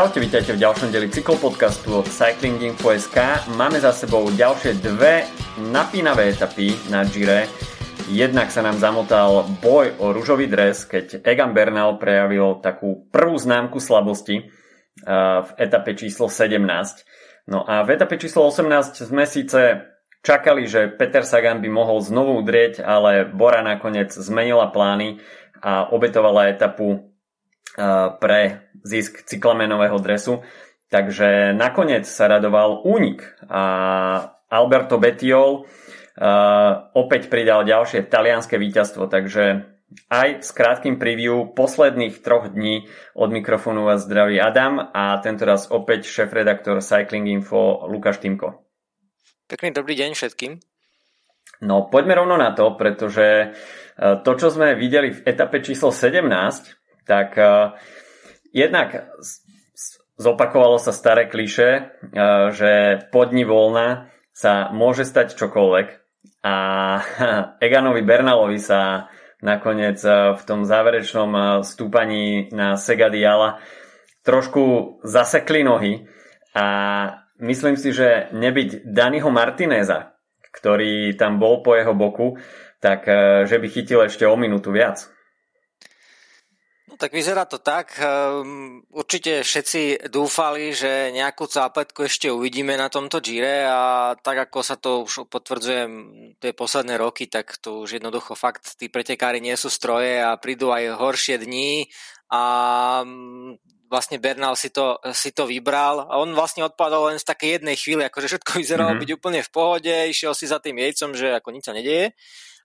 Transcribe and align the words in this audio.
Čaute, 0.00 0.16
vítajte 0.16 0.56
v 0.56 0.64
ďalšom 0.64 0.88
deli 0.96 1.12
cyklopodcastu 1.12 2.00
od 2.00 2.08
Cyclinginfo.sk. 2.08 3.44
Máme 3.52 3.84
za 3.84 3.92
sebou 3.92 4.32
ďalšie 4.32 4.80
dve 4.80 5.28
napínavé 5.60 6.32
etapy 6.32 6.72
na 6.88 7.04
Gire. 7.04 7.44
Jednak 8.08 8.48
sa 8.48 8.64
nám 8.64 8.80
zamotal 8.80 9.44
boj 9.60 9.92
o 10.00 10.16
rúžový 10.16 10.48
dres, 10.48 10.88
keď 10.88 11.20
Egan 11.20 11.52
Bernal 11.52 12.00
prejavil 12.00 12.64
takú 12.64 13.12
prvú 13.12 13.36
známku 13.36 13.76
slabosti 13.76 14.48
v 15.04 15.50
etape 15.60 15.92
číslo 15.92 16.32
17. 16.32 16.64
No 17.52 17.68
a 17.68 17.84
v 17.84 17.92
etape 17.92 18.16
číslo 18.16 18.48
18 18.48 19.04
sme 19.04 19.28
síce 19.28 19.84
čakali, 20.24 20.64
že 20.64 20.96
Peter 20.96 21.28
Sagan 21.28 21.60
by 21.60 21.68
mohol 21.68 22.00
znovu 22.00 22.40
udrieť, 22.40 22.80
ale 22.80 23.28
Bora 23.28 23.60
nakoniec 23.60 24.16
zmenila 24.16 24.72
plány 24.72 25.20
a 25.60 25.92
obetovala 25.92 26.48
etapu 26.48 27.09
pre 28.20 28.70
zisk 28.82 29.26
cyklamenového 29.28 29.98
dresu. 30.02 30.42
Takže 30.90 31.54
nakoniec 31.54 32.02
sa 32.02 32.26
radoval 32.26 32.82
únik 32.82 33.22
a 33.46 33.62
Alberto 34.50 34.98
Bettiol 34.98 35.68
opäť 36.92 37.30
pridal 37.30 37.62
ďalšie 37.62 38.10
talianské 38.10 38.58
víťazstvo, 38.58 39.06
takže 39.06 39.70
aj 40.10 40.42
s 40.46 40.50
krátkým 40.54 40.98
preview 40.98 41.50
posledných 41.50 42.22
troch 42.22 42.50
dní 42.50 42.90
od 43.14 43.30
mikrofónu 43.30 43.86
vás 43.86 44.06
zdraví 44.06 44.38
Adam 44.38 44.78
a 44.78 45.18
tento 45.22 45.46
raz 45.46 45.66
opäť 45.70 46.06
šéf-redaktor 46.06 46.82
Cycling 46.82 47.26
Info 47.30 47.86
Lukáš 47.86 48.18
Timko. 48.22 48.66
Pekný 49.50 49.74
dobrý 49.74 49.98
deň 49.98 50.14
všetkým. 50.14 50.62
No 51.66 51.90
poďme 51.90 52.18
rovno 52.18 52.38
na 52.38 52.54
to, 52.54 52.74
pretože 52.74 53.54
to, 53.98 54.30
čo 54.38 54.48
sme 54.50 54.78
videli 54.78 55.10
v 55.10 55.26
etape 55.26 55.58
číslo 55.60 55.90
17, 55.90 56.79
tak 57.10 57.34
uh, 57.34 57.74
jednak 58.54 59.10
zopakovalo 60.14 60.78
sa 60.78 60.94
staré 60.94 61.26
kliše, 61.26 61.70
uh, 61.82 62.54
že 62.54 63.02
po 63.10 63.26
dni 63.26 63.42
voľna 63.42 64.14
sa 64.30 64.70
môže 64.70 65.02
stať 65.02 65.34
čokoľvek 65.34 65.86
a 66.46 66.54
Eganovi 67.66 68.06
Bernalovi 68.06 68.62
sa 68.62 69.10
nakoniec 69.42 69.98
uh, 70.06 70.38
v 70.38 70.42
tom 70.46 70.62
záverečnom 70.62 71.66
stúpaní 71.66 72.46
na 72.54 72.78
Segadiala 72.78 73.58
trošku 74.22 75.02
zasekli 75.02 75.66
nohy 75.66 76.06
a 76.54 76.66
myslím 77.42 77.74
si, 77.74 77.90
že 77.90 78.30
nebyť 78.30 78.86
Daniho 78.86 79.34
Martineza, 79.34 80.14
ktorý 80.54 81.18
tam 81.18 81.42
bol 81.42 81.64
po 81.64 81.74
jeho 81.74 81.96
boku, 81.96 82.36
tak 82.84 83.08
že 83.48 83.56
by 83.56 83.66
chytil 83.72 84.04
ešte 84.04 84.28
o 84.28 84.36
minútu 84.36 84.76
viac. 84.76 85.08
Tak 87.00 87.16
vyzerá 87.16 87.48
to 87.48 87.56
tak. 87.56 87.96
Ehm, 87.96 88.84
určite 88.92 89.40
všetci 89.40 90.12
dúfali, 90.12 90.76
že 90.76 91.08
nejakú 91.16 91.48
zápletku 91.48 92.04
ešte 92.04 92.28
uvidíme 92.28 92.76
na 92.76 92.92
tomto 92.92 93.24
Gire 93.24 93.64
a 93.64 94.12
tak 94.20 94.44
ako 94.44 94.60
sa 94.60 94.76
to 94.76 95.08
už 95.08 95.24
potvrdzuje 95.32 95.82
tie 96.44 96.52
posledné 96.52 97.00
roky, 97.00 97.24
tak 97.24 97.56
to 97.56 97.88
už 97.88 97.96
jednoducho 97.96 98.36
fakt 98.36 98.76
tí 98.76 98.92
pretekári 98.92 99.40
nie 99.40 99.56
sú 99.56 99.72
stroje 99.72 100.20
a 100.20 100.36
prídu 100.36 100.76
aj 100.76 101.00
horšie 101.00 101.40
dni 101.40 101.88
a 102.28 102.42
vlastne 103.88 104.20
Bernal 104.20 104.52
si 104.52 104.68
to, 104.68 105.00
si 105.16 105.32
to 105.32 105.48
vybral 105.48 106.04
a 106.04 106.20
on 106.20 106.36
vlastne 106.36 106.68
odpadol 106.68 107.08
len 107.08 107.16
z 107.16 107.24
také 107.24 107.56
jednej 107.56 107.80
chvíli, 107.80 108.04
akože 108.04 108.28
všetko 108.28 108.60
vyzeralo 108.60 108.92
mm-hmm. 108.92 109.02
byť 109.08 109.10
úplne 109.16 109.40
v 109.40 109.50
pohode, 109.50 109.94
išiel 110.12 110.36
si 110.36 110.44
za 110.52 110.60
tým 110.60 110.76
jejcom, 110.76 111.16
že 111.16 111.32
ako 111.32 111.48
nič 111.48 111.64
sa 111.64 111.72
nedieje 111.72 112.12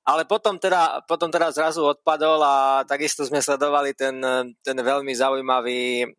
ale 0.05 0.23
potom 0.29 0.61
teda, 0.61 1.01
potom 1.09 1.33
teda 1.33 1.49
zrazu 1.49 1.81
odpadol 1.81 2.37
a 2.45 2.55
takisto 2.85 3.25
sme 3.25 3.41
sledovali 3.41 3.97
ten, 3.97 4.21
ten 4.61 4.77
veľmi 4.77 5.11
zaujímavý 5.11 6.13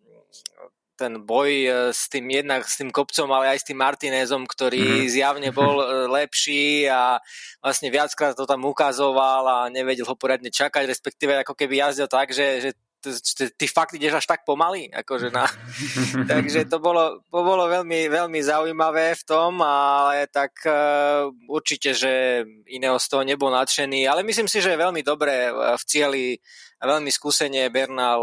ten 0.96 1.20
boj 1.20 1.50
e, 1.52 1.70
s 1.92 2.08
tým 2.08 2.24
jednak 2.32 2.64
s 2.64 2.80
tým 2.80 2.88
kopcom, 2.88 3.28
ale 3.28 3.52
aj 3.52 3.62
s 3.62 3.68
tým 3.68 3.78
Martinezom, 3.78 4.48
ktorý 4.48 5.04
mm. 5.04 5.08
zjavne 5.12 5.50
bol 5.52 5.84
e, 5.84 6.08
lepší 6.08 6.88
a 6.88 7.20
vlastne 7.60 7.92
viackrát 7.92 8.32
to 8.32 8.48
tam 8.48 8.64
ukazoval 8.64 9.44
a 9.44 9.58
nevedel 9.68 10.08
ho 10.08 10.16
poriadne 10.16 10.48
čakať, 10.48 10.88
respektíve 10.88 11.44
ako 11.44 11.52
keby 11.52 11.84
jazdil 11.84 12.08
tak, 12.08 12.32
že, 12.32 12.64
že 12.64 12.70
ty 13.56 13.66
fakt 13.66 13.94
ideš 13.94 14.22
až 14.22 14.26
tak 14.26 14.40
pomaly, 14.42 14.90
akože 14.90 15.28
na... 15.30 15.46
takže 16.30 16.66
to 16.66 16.80
bolo, 16.82 17.22
to 17.28 17.40
bolo 17.42 17.68
veľmi, 17.70 18.10
veľmi 18.10 18.40
zaujímavé 18.42 19.14
v 19.14 19.22
tom, 19.26 19.62
ale 19.62 20.26
tak 20.32 20.56
uh, 20.66 21.30
určite, 21.46 21.92
že 21.94 22.42
iného 22.70 22.96
z 22.96 23.06
toho 23.06 23.22
nebol 23.22 23.52
nadšený, 23.52 24.08
ale 24.08 24.26
myslím 24.26 24.48
si, 24.50 24.58
že 24.58 24.74
je 24.74 24.82
veľmi 24.82 25.02
dobré 25.04 25.52
v 25.52 25.82
cieli, 25.84 26.38
veľmi 26.82 27.10
skúsenie 27.12 27.68
Bernal 27.68 28.22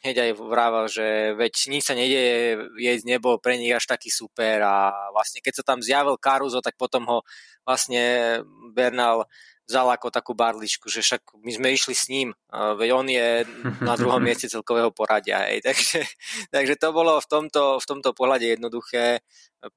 hneď 0.00 0.16
aj 0.16 0.30
vrával, 0.40 0.88
že 0.88 1.36
veď 1.36 1.54
nič 1.68 1.82
sa 1.84 1.94
nedieje, 1.96 2.56
jej 2.80 2.96
nebol 3.04 3.36
pre 3.36 3.60
nich 3.60 3.72
až 3.72 3.84
taký 3.84 4.08
super 4.08 4.64
a 4.64 4.92
vlastne 5.12 5.44
keď 5.44 5.60
sa 5.60 5.64
tam 5.64 5.84
zjavil 5.84 6.16
Caruso, 6.16 6.64
tak 6.64 6.80
potom 6.80 7.04
ho 7.08 7.18
vlastne 7.68 8.40
Bernal 8.72 9.28
vzal 9.70 9.86
ako 9.94 10.10
takú 10.10 10.34
barličku, 10.34 10.90
že 10.90 10.98
však 10.98 11.38
my 11.46 11.50
sme 11.54 11.68
išli 11.70 11.94
s 11.94 12.10
ním, 12.10 12.34
veď 12.50 12.90
on 12.90 13.06
je 13.06 13.46
na 13.86 13.94
druhom 13.94 14.18
mieste 14.26 14.50
celkového 14.50 14.90
poradia. 14.90 15.46
Hej. 15.46 15.62
Takže, 15.70 16.00
takže 16.50 16.74
to 16.74 16.90
bolo 16.90 17.22
v 17.22 17.30
tomto, 17.30 17.78
v 17.78 17.86
tomto 17.86 18.10
pohľade 18.10 18.58
jednoduché 18.58 19.22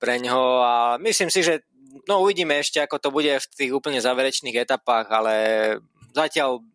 pre 0.02 0.18
ňo 0.18 0.42
a 0.66 0.74
myslím 0.98 1.30
si, 1.30 1.46
že 1.46 1.70
no 2.10 2.26
uvidíme 2.26 2.58
ešte, 2.58 2.82
ako 2.82 2.98
to 2.98 3.10
bude 3.14 3.30
v 3.30 3.48
tých 3.54 3.70
úplne 3.70 4.02
záverečných 4.02 4.58
etapách, 4.66 5.08
ale 5.14 5.36
zatiaľ 6.18 6.66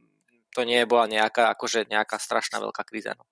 to 0.55 0.63
nie 0.63 0.87
bola 0.87 1.11
nejaká, 1.11 1.51
akože 1.59 1.91
nejaká 1.91 2.23
strašná 2.23 2.63
veľká 2.63 2.87
kríza. 2.87 3.19
No. 3.19 3.27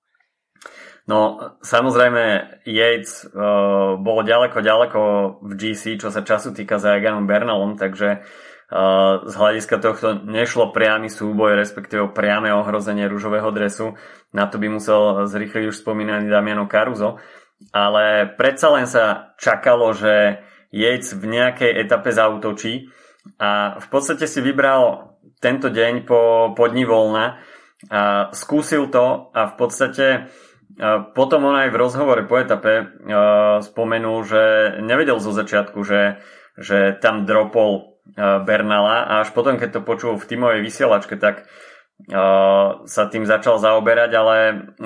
No, 1.07 1.39
samozrejme, 1.63 2.59
Yates 2.67 3.31
uh, 3.31 3.95
bol 3.95 4.27
ďaleko, 4.27 4.59
ďaleko 4.59 5.01
v 5.39 5.53
GC, 5.55 6.03
čo 6.03 6.11
sa 6.11 6.27
času 6.27 6.51
týka 6.51 6.83
za 6.83 6.99
Eganom 6.99 7.31
Bernalom, 7.31 7.79
takže 7.79 8.27
z 8.67 9.35
hľadiska 9.39 9.79
tohto 9.79 10.27
nešlo 10.27 10.75
priamy 10.75 11.07
súboj, 11.07 11.55
respektíve 11.55 12.11
priame 12.11 12.51
ohrozenie 12.51 13.07
rúžového 13.07 13.55
dresu. 13.55 13.95
Na 14.35 14.51
to 14.51 14.59
by 14.59 14.67
musel 14.67 15.31
zrýchliť 15.31 15.71
už 15.71 15.79
spomínaný 15.79 16.27
Damiano 16.27 16.67
Caruso. 16.67 17.23
Ale 17.71 18.35
predsa 18.35 18.75
len 18.75 18.91
sa 18.91 19.33
čakalo, 19.39 19.95
že 19.95 20.43
Yates 20.75 21.15
v 21.15 21.25
nejakej 21.31 21.73
etape 21.87 22.11
zautočí 22.11 22.91
a 23.39 23.79
v 23.79 23.87
podstate 23.87 24.27
si 24.27 24.43
vybral 24.43 25.15
tento 25.39 25.71
deň 25.71 26.05
po, 26.05 26.53
po 26.53 26.65
dni 26.67 26.85
voľna 26.85 27.39
a 27.87 28.35
skúsil 28.35 28.91
to 28.91 29.31
a 29.31 29.53
v 29.53 29.55
podstate 29.55 30.07
potom 31.17 31.49
on 31.49 31.57
aj 31.57 31.73
v 31.73 31.81
rozhovore 31.81 32.23
po 32.29 32.37
etape 32.37 33.01
spomenul, 33.65 34.21
že 34.27 34.43
nevedel 34.85 35.17
zo 35.23 35.33
začiatku, 35.33 35.81
že, 35.81 36.21
že 36.61 36.93
tam 37.01 37.25
dropol 37.25 37.96
Bernala 38.15 39.03
a 39.03 39.13
až 39.27 39.35
potom, 39.35 39.59
keď 39.59 39.81
to 39.81 39.81
počul 39.83 40.15
v 40.15 40.29
tímovej 40.29 40.61
vysielačke, 40.63 41.19
tak 41.19 41.45
uh, 41.45 42.87
sa 42.87 43.03
tým 43.11 43.27
začal 43.27 43.59
zaoberať, 43.59 44.11
ale 44.15 44.37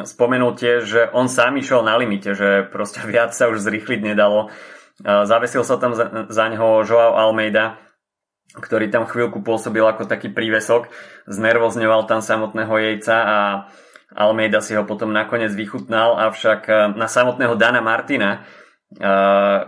spomenul 0.09 0.57
tiež, 0.57 0.81
že 0.89 1.03
on 1.13 1.29
sám 1.29 1.61
išiel 1.61 1.85
na 1.85 1.95
limite, 2.01 2.33
že 2.33 2.67
proste 2.73 3.05
viac 3.11 3.37
sa 3.37 3.53
už 3.53 3.61
zrýchliť 3.61 4.01
nedalo. 4.03 4.49
Uh, 5.05 5.29
zavesil 5.29 5.63
sa 5.63 5.77
tam 5.77 5.93
za, 5.93 6.27
za 6.27 6.45
neho 6.49 6.83
Joao 6.83 7.21
Almeida, 7.21 7.77
ktorý 8.51 8.91
tam 8.91 9.07
chvíľku 9.07 9.47
pôsobil 9.47 9.85
ako 9.87 10.11
taký 10.11 10.27
prívesok, 10.33 10.91
znervozňoval 11.31 12.11
tam 12.11 12.19
samotného 12.19 12.75
jejca 12.83 13.17
a 13.23 13.39
Almeida 14.11 14.59
si 14.59 14.75
ho 14.75 14.83
potom 14.83 15.15
nakoniec 15.15 15.55
vychutnal, 15.55 16.19
avšak 16.19 16.67
na 16.99 17.07
samotného 17.07 17.55
Dana 17.55 17.79
Martina, 17.79 18.43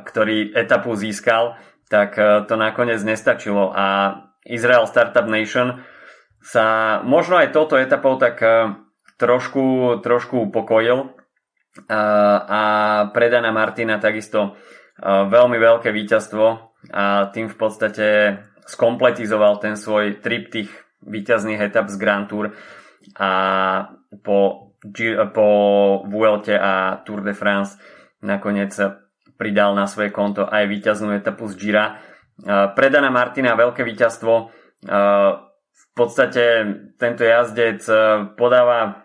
ktorý 0.03 0.51
etapu 0.51 0.98
získal, 0.98 1.55
tak 1.92 2.16
e, 2.16 2.48
to 2.48 2.56
nakoniec 2.56 3.04
nestačilo 3.04 3.68
a 3.68 4.16
Israel 4.48 4.89
Startup 4.89 5.28
Nation 5.28 5.84
sa 6.41 6.98
možno 7.04 7.36
aj 7.36 7.53
touto 7.53 7.77
etapou 7.77 8.16
tak 8.16 8.41
e, 8.41 8.72
trošku, 9.21 10.00
trošku 10.00 10.48
upokojil 10.48 11.04
e, 11.04 11.09
a 12.48 12.62
predana 13.12 13.53
Martina 13.53 14.00
takisto 14.00 14.56
veľmi 15.03 15.56
veľké 15.56 15.89
víťazstvo 15.89 16.44
a 16.92 17.33
tým 17.33 17.48
v 17.48 17.56
podstate 17.56 18.06
skompletizoval 18.68 19.59
ten 19.59 19.74
svoj 19.74 20.21
triptych 20.21 20.68
víťazných 21.03 21.59
etap 21.59 21.91
z 21.91 21.97
Grand 21.97 22.28
Tour 22.28 22.54
a 23.18 23.30
po, 24.22 24.71
po 25.34 25.48
Vuelte 26.06 26.54
a 26.54 27.03
Tour 27.03 27.24
de 27.24 27.34
France 27.34 27.80
nakoniec 28.22 28.77
pridal 29.37 29.77
na 29.77 29.89
svoje 29.89 30.11
konto 30.11 30.45
aj 30.47 30.65
víťaznú 30.69 31.15
etapu 31.17 31.49
z 31.51 31.55
Gira. 31.59 32.01
Predana 32.77 33.11
Martina 33.13 33.55
veľké 33.55 33.84
víťazstvo. 33.84 34.33
V 35.73 35.87
podstate 35.95 36.45
tento 36.97 37.23
jazdec 37.23 37.84
podáva, 38.34 39.05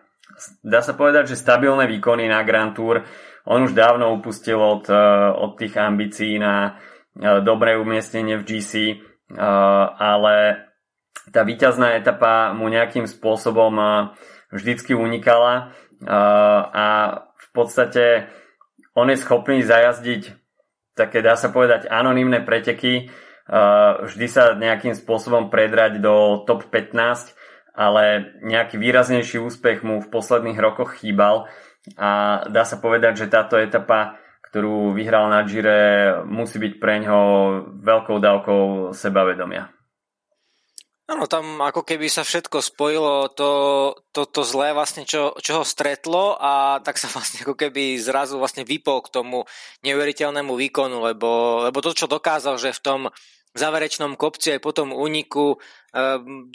dá 0.63 0.79
sa 0.79 0.95
povedať, 0.95 1.35
že 1.35 1.41
stabilné 1.41 1.85
výkony 1.85 2.31
na 2.31 2.41
Grand 2.47 2.71
Tour. 2.71 3.03
On 3.47 3.63
už 3.63 3.75
dávno 3.75 4.15
upustil 4.15 4.59
od, 4.59 4.87
od 5.35 5.51
tých 5.59 5.75
ambícií 5.79 6.39
na 6.39 6.79
dobré 7.43 7.75
umiestnenie 7.79 8.39
v 8.39 8.45
GC, 8.47 8.71
ale 9.97 10.67
tá 11.33 11.43
víťazná 11.43 11.99
etapa 11.99 12.55
mu 12.55 12.71
nejakým 12.71 13.03
spôsobom 13.07 13.75
vždycky 14.51 14.95
unikala 14.95 15.75
a 16.07 16.87
v 17.35 17.47
podstate 17.51 18.31
on 18.97 19.13
je 19.13 19.21
schopný 19.21 19.61
zajazdiť 19.61 20.33
také, 20.97 21.21
dá 21.21 21.37
sa 21.37 21.53
povedať, 21.53 21.85
anonimné 21.85 22.41
preteky, 22.41 23.13
vždy 24.01 24.27
sa 24.27 24.57
nejakým 24.57 24.97
spôsobom 24.97 25.53
predrať 25.53 26.01
do 26.01 26.41
top 26.49 26.65
15, 26.73 27.37
ale 27.77 28.33
nejaký 28.41 28.81
výraznejší 28.81 29.37
úspech 29.37 29.85
mu 29.85 30.01
v 30.01 30.09
posledných 30.09 30.57
rokoch 30.57 30.97
chýbal 30.97 31.45
a 31.95 32.41
dá 32.49 32.65
sa 32.65 32.81
povedať, 32.81 33.23
že 33.23 33.31
táto 33.31 33.61
etapa, 33.61 34.17
ktorú 34.49 34.97
vyhral 34.97 35.29
na 35.29 35.45
Gire, 35.45 36.25
musí 36.25 36.57
byť 36.57 36.73
pre 36.81 37.05
ňo 37.05 37.19
veľkou 37.85 38.17
dávkou 38.17 38.91
sebavedomia. 38.97 39.69
Áno, 41.07 41.23
tam 41.23 41.63
ako 41.63 41.87
keby 41.87 42.11
sa 42.11 42.27
všetko 42.27 42.59
spojilo, 42.59 43.31
to, 43.31 43.49
to, 44.11 44.27
to 44.27 44.43
zlé 44.43 44.75
vlastne, 44.75 45.07
čo, 45.07 45.31
čo 45.39 45.63
ho 45.63 45.63
stretlo 45.63 46.35
a 46.35 46.83
tak 46.83 46.99
sa 46.99 47.07
vlastne 47.15 47.47
ako 47.47 47.55
keby 47.55 47.95
zrazu 47.95 48.35
vlastne 48.35 48.67
vypol 48.67 48.99
k 48.99 49.15
tomu 49.15 49.47
neuveriteľnému 49.87 50.51
výkonu, 50.51 51.07
lebo, 51.07 51.63
lebo 51.63 51.79
to, 51.79 51.95
čo 51.95 52.11
dokázal, 52.11 52.59
že 52.59 52.75
v 52.75 52.83
tom 52.83 53.01
záverečnom 53.55 54.19
kopci 54.19 54.59
aj 54.59 54.61
potom 54.61 54.91
úniku 54.91 55.55
e, 55.55 55.57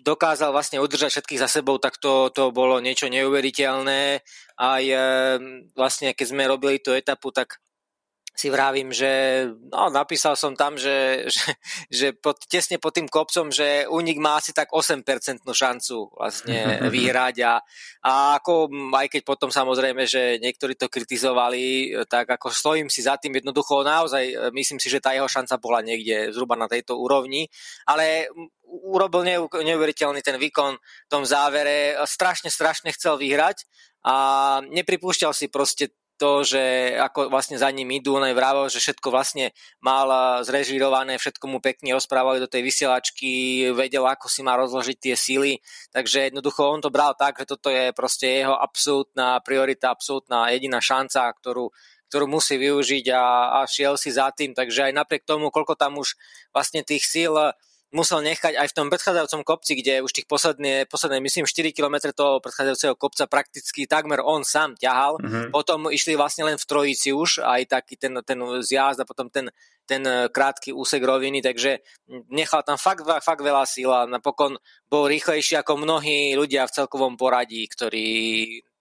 dokázal 0.05 0.53
vlastne 0.53 0.79
udržať 0.85 1.17
všetkých 1.17 1.43
za 1.43 1.49
sebou, 1.49 1.81
tak 1.81 1.97
to, 1.97 2.29
to 2.29 2.53
bolo 2.53 2.79
niečo 2.79 3.09
neuveriteľné. 3.09 4.21
Aj 4.61 4.85
e, 4.85 5.01
vlastne, 5.73 6.13
keď 6.13 6.27
sme 6.29 6.45
robili 6.45 6.77
tú 6.79 6.93
etapu, 6.93 7.33
tak 7.33 7.59
si 8.33 8.49
vravím, 8.49 8.91
že 8.97 9.45
no, 9.69 9.93
napísal 9.93 10.41
som 10.41 10.57
tam, 10.57 10.81
že, 10.81 11.29
že, 11.29 11.53
že 11.93 12.07
pod, 12.17 12.41
tesne 12.49 12.81
pod 12.81 12.97
tým 12.97 13.05
kopcom, 13.05 13.53
že 13.53 13.85
únik 13.93 14.17
má 14.17 14.41
asi 14.41 14.57
tak 14.57 14.73
8% 14.73 15.05
šancu 15.45 15.97
vlastne 16.17 16.59
vyhrať 16.95 17.37
a, 17.45 17.61
a 18.01 18.13
ako, 18.41 18.73
aj 18.97 19.09
keď 19.13 19.23
potom 19.29 19.53
samozrejme, 19.53 20.09
že 20.09 20.41
niektorí 20.41 20.81
to 20.81 20.89
kritizovali, 20.89 21.93
tak 22.09 22.33
ako 22.33 22.49
stojím 22.49 22.89
si 22.89 23.05
za 23.05 23.21
tým 23.21 23.37
jednoducho 23.37 23.85
naozaj, 23.85 24.25
e, 24.25 24.35
myslím 24.57 24.81
si, 24.81 24.89
že 24.89 25.05
tá 25.05 25.13
jeho 25.13 25.29
šanca 25.29 25.61
bola 25.61 25.85
niekde 25.85 26.33
zhruba 26.33 26.57
na 26.57 26.73
tejto 26.73 26.97
úrovni, 26.97 27.53
ale 27.85 28.33
urobil 28.73 29.29
neuveriteľný 29.53 30.25
ten 30.25 30.41
výkon 30.41 30.81
v 30.81 31.09
tom 31.13 31.29
závere, 31.29 32.01
strašne, 32.09 32.49
strašne 32.49 32.89
chcel 32.97 33.21
vyhrať 33.21 33.69
a 34.03 34.15
nepripúšťal 34.65 35.37
si 35.37 35.53
proste 35.53 35.93
to, 36.23 36.47
že 36.47 36.95
ako 36.95 37.35
vlastne 37.35 37.59
za 37.59 37.67
ním 37.75 37.99
idú, 37.99 38.15
on 38.15 38.23
aj 38.23 38.39
vravel, 38.39 38.71
že 38.71 38.79
všetko 38.79 39.11
vlastne 39.11 39.51
mal 39.83 40.07
zrežirované, 40.47 41.19
všetko 41.19 41.51
mu 41.51 41.59
pekne 41.59 41.99
rozprávali 41.99 42.39
do 42.39 42.47
tej 42.47 42.63
vysielačky, 42.63 43.31
vedel, 43.75 44.07
ako 44.07 44.31
si 44.31 44.47
má 44.47 44.55
rozložiť 44.55 44.97
tie 45.03 45.15
síly, 45.19 45.59
takže 45.91 46.31
jednoducho 46.31 46.63
on 46.63 46.79
to 46.79 46.95
bral 46.95 47.19
tak, 47.19 47.43
že 47.43 47.51
toto 47.51 47.75
je 47.75 47.91
proste 47.91 48.47
jeho 48.47 48.55
absolútna 48.55 49.43
priorita, 49.43 49.91
absolútna 49.91 50.55
jediná 50.55 50.79
šanca, 50.79 51.27
ktorú, 51.43 51.75
ktorú 52.07 52.31
musí 52.31 52.55
využiť 52.55 53.11
a, 53.11 53.59
a 53.59 53.67
šiel 53.67 53.99
si 53.99 54.15
za 54.15 54.31
tým, 54.31 54.55
takže 54.55 54.87
aj 54.87 54.95
napriek 54.95 55.27
tomu, 55.27 55.51
koľko 55.51 55.75
tam 55.75 55.99
už 55.99 56.15
vlastne 56.55 56.87
tých 56.87 57.03
síl 57.03 57.35
musel 57.93 58.25
nechať 58.25 58.57
aj 58.57 58.73
v 58.73 58.77
tom 58.77 58.89
predchádzajúcom 58.89 59.45
kopci, 59.45 59.77
kde 59.77 60.01
už 60.01 60.17
tých 60.17 60.25
posledné, 60.25 60.89
posledné 60.89 61.21
myslím 61.21 61.45
4 61.45 61.77
km 61.77 62.11
toho 62.17 62.41
predchádzajúceho 62.41 62.97
kopca 62.97 63.29
prakticky 63.29 63.85
takmer 63.85 64.25
on 64.25 64.43
sám 64.43 64.75
ťahal. 64.81 65.21
Mm-hmm. 65.21 65.53
Potom 65.53 65.93
išli 65.93 66.17
vlastne 66.17 66.49
len 66.49 66.57
v 66.57 66.65
trojici 66.65 67.13
už, 67.13 67.45
aj 67.45 67.69
taký 67.69 68.01
ten, 68.01 68.17
ten 68.25 68.41
zjazd 68.65 69.05
a 69.05 69.09
potom 69.09 69.29
ten, 69.29 69.53
ten 69.85 70.01
krátky 70.33 70.73
úsek 70.73 71.05
roviny, 71.05 71.45
takže 71.45 71.85
nechal 72.33 72.65
tam 72.65 72.81
fakt, 72.81 73.05
fakt 73.05 73.45
veľa 73.45 73.69
síl 73.69 73.93
a 73.93 74.09
napokon 74.09 74.57
bol 74.89 75.05
rýchlejší 75.05 75.61
ako 75.61 75.77
mnohí 75.77 76.33
ľudia 76.33 76.65
v 76.65 76.75
celkovom 76.83 77.21
poradí, 77.21 77.69
ktorí 77.69 78.09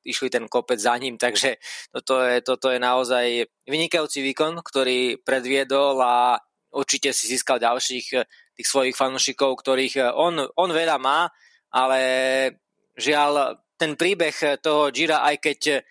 išli 0.01 0.33
ten 0.33 0.47
kopec 0.49 0.81
za 0.81 0.97
ním, 0.97 1.19
takže 1.19 1.59
toto 1.93 2.23
je, 2.23 2.41
toto 2.41 2.73
je 2.73 2.79
naozaj 2.81 3.25
vynikajúci 3.69 4.23
výkon, 4.25 4.63
ktorý 4.65 5.21
predviedol 5.21 5.99
a 6.01 6.41
určite 6.73 7.13
si 7.13 7.29
získal 7.29 7.61
ďalších 7.61 8.07
tých 8.55 8.67
svojich 8.67 8.95
fanúšikov, 8.95 9.59
ktorých 9.59 9.95
eh, 9.99 10.11
on, 10.11 10.41
on 10.57 10.69
veľa 10.69 10.97
má, 10.99 11.27
ale 11.71 11.99
žiaľ 12.99 13.57
ten 13.79 13.97
príbeh 13.97 14.61
toho 14.61 14.93
Gira, 14.93 15.25
aj 15.25 15.35
keď 15.41 15.81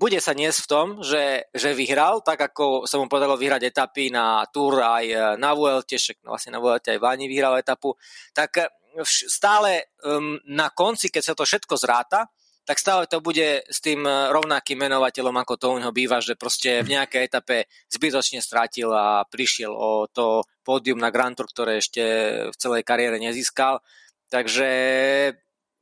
bude 0.00 0.16
sa 0.16 0.32
niesť 0.32 0.64
v 0.64 0.70
tom, 0.72 0.86
že, 1.04 1.52
že 1.52 1.76
vyhral, 1.76 2.24
tak 2.24 2.40
ako 2.40 2.88
sa 2.88 2.96
mu 2.96 3.04
podarilo 3.04 3.36
vyhrať 3.36 3.68
etapy 3.68 4.08
na 4.08 4.48
Tour 4.48 4.80
aj 4.80 5.04
eh, 5.04 5.20
na 5.36 5.52
Vuelte, 5.52 6.00
však 6.00 6.24
vlastne 6.24 6.56
na 6.56 6.60
Vuelte 6.64 6.96
aj 6.96 7.04
Vani 7.04 7.28
vyhral 7.28 7.60
etapu, 7.60 7.92
tak 8.32 8.64
eh, 8.64 8.68
stále 9.04 9.92
um, 10.00 10.40
na 10.48 10.72
konci, 10.72 11.12
keď 11.12 11.22
sa 11.22 11.34
to 11.36 11.44
všetko 11.44 11.76
zráta, 11.76 12.32
tak 12.70 12.78
stále 12.78 13.10
to 13.10 13.18
bude 13.18 13.66
s 13.66 13.82
tým 13.82 14.06
eh, 14.06 14.30
rovnakým 14.30 14.78
menovateľom, 14.78 15.34
ako 15.42 15.54
to 15.58 15.66
u 15.74 15.76
neho 15.82 15.90
býva, 15.90 16.22
že 16.22 16.38
proste 16.38 16.86
v 16.86 16.94
nejakej 16.94 17.26
etape 17.26 17.66
zbytočne 17.90 18.38
strátil 18.38 18.94
a 18.94 19.26
prišiel 19.26 19.74
o 19.74 20.06
to 20.06 20.46
pódium 20.62 21.02
na 21.02 21.10
Grand 21.10 21.34
Tour, 21.34 21.50
ktoré 21.50 21.82
ešte 21.82 22.02
v 22.46 22.54
celej 22.54 22.86
kariére 22.86 23.18
nezískal. 23.18 23.82
Takže 24.30 24.70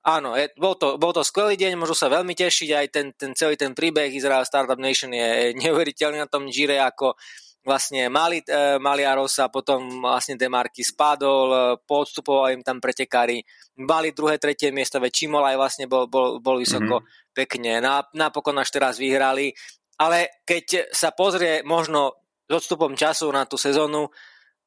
áno, 0.00 0.32
je, 0.32 0.48
bol, 0.56 0.80
to, 0.80 0.96
bol 0.96 1.12
to 1.12 1.20
skvelý 1.20 1.60
deň, 1.60 1.76
môžu 1.76 1.92
sa 1.92 2.08
veľmi 2.08 2.32
tešiť, 2.32 2.70
aj 2.72 2.86
ten, 2.88 3.12
ten 3.12 3.36
celý 3.36 3.60
ten 3.60 3.76
príbeh 3.76 4.08
Izrael 4.08 4.48
Startup 4.48 4.80
Nation 4.80 5.12
je 5.12 5.52
neuveriteľný 5.60 6.24
na 6.24 6.30
tom 6.32 6.48
Gire, 6.48 6.80
ako 6.80 7.20
vlastne 7.68 8.08
mali, 8.08 8.40
e, 8.40 8.80
Maliarov 8.80 9.28
sa 9.28 9.52
potom 9.52 10.00
vlastne 10.00 10.40
Demarky 10.40 10.80
spadol, 10.80 11.48
e, 11.52 11.58
podstupoval 11.84 12.56
im 12.56 12.64
tam 12.64 12.80
pretekári, 12.80 13.44
mali 13.84 14.16
druhé, 14.16 14.40
tretie 14.40 14.72
miesto, 14.72 14.96
veď 14.96 15.12
Čimol 15.12 15.44
aj 15.44 15.56
vlastne 15.60 15.84
bol, 15.84 16.08
bol, 16.08 16.40
bol 16.40 16.56
vysoko 16.56 17.04
mm-hmm. 17.04 17.36
pekne, 17.36 17.84
napokon 18.16 18.56
až 18.56 18.72
teraz 18.72 18.96
vyhrali, 18.96 19.52
ale 20.00 20.40
keď 20.48 20.88
sa 20.88 21.12
pozrie 21.12 21.60
možno 21.60 22.24
s 22.48 22.52
odstupom 22.56 22.96
času 22.96 23.28
na 23.28 23.44
tú 23.44 23.60
sezónu, 23.60 24.08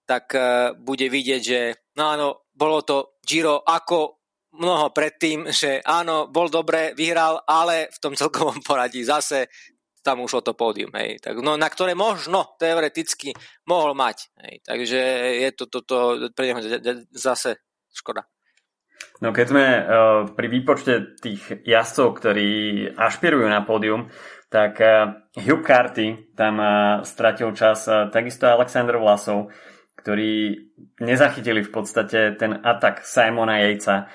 tak 0.05 0.35
uh, 0.35 0.75
bude 0.75 1.07
vidieť, 1.07 1.41
že 1.41 1.59
no 1.97 2.03
áno, 2.11 2.27
bolo 2.51 2.83
to 2.83 3.15
Giro 3.23 3.63
ako 3.63 4.21
mnoho 4.59 4.91
predtým, 4.91 5.47
že 5.47 5.79
áno, 5.87 6.27
bol 6.27 6.51
dobre, 6.51 6.91
vyhral, 6.91 7.39
ale 7.47 7.87
v 7.87 7.97
tom 8.03 8.13
celkovom 8.19 8.59
poradí 8.67 9.07
zase 9.07 9.47
tam 10.01 10.25
ušlo 10.25 10.41
to 10.41 10.57
pódium, 10.57 10.91
hej. 10.97 11.21
Tak, 11.21 11.37
no, 11.39 11.55
na 11.55 11.69
ktoré 11.69 11.93
možno 11.93 12.57
teoreticky 12.57 13.33
mohol 13.69 13.93
mať. 13.93 14.33
Hej. 14.41 14.55
Takže 14.65 14.99
je 15.45 15.49
to 15.53 15.69
toto 15.69 16.29
pre 16.33 16.51
neho 16.51 16.61
zase 17.13 17.61
škoda. 17.93 18.25
No 19.21 19.29
keď 19.33 19.45
sme 19.45 19.65
uh, 19.65 19.81
pri 20.33 20.47
výpočte 20.49 21.17
tých 21.21 21.65
jazdcov, 21.65 22.17
ktorí 22.17 22.49
ašpirujú 22.93 23.45
na 23.49 23.61
pódium, 23.61 24.09
tak 24.49 24.81
uh, 24.81 25.25
Hugh 25.37 25.61
Carty 25.61 26.33
tam 26.33 26.57
uh, 26.57 27.05
stratil 27.05 27.53
čas, 27.53 27.85
uh, 27.85 28.09
takisto 28.09 28.49
Alexander 28.49 28.97
Vlasov, 28.97 29.53
ktorí 30.01 30.57
nezachytili 31.01 31.61
v 31.61 31.71
podstate 31.73 32.33
ten 32.37 32.57
atak 32.65 33.05
Simona 33.05 33.61
Jejca, 33.61 34.09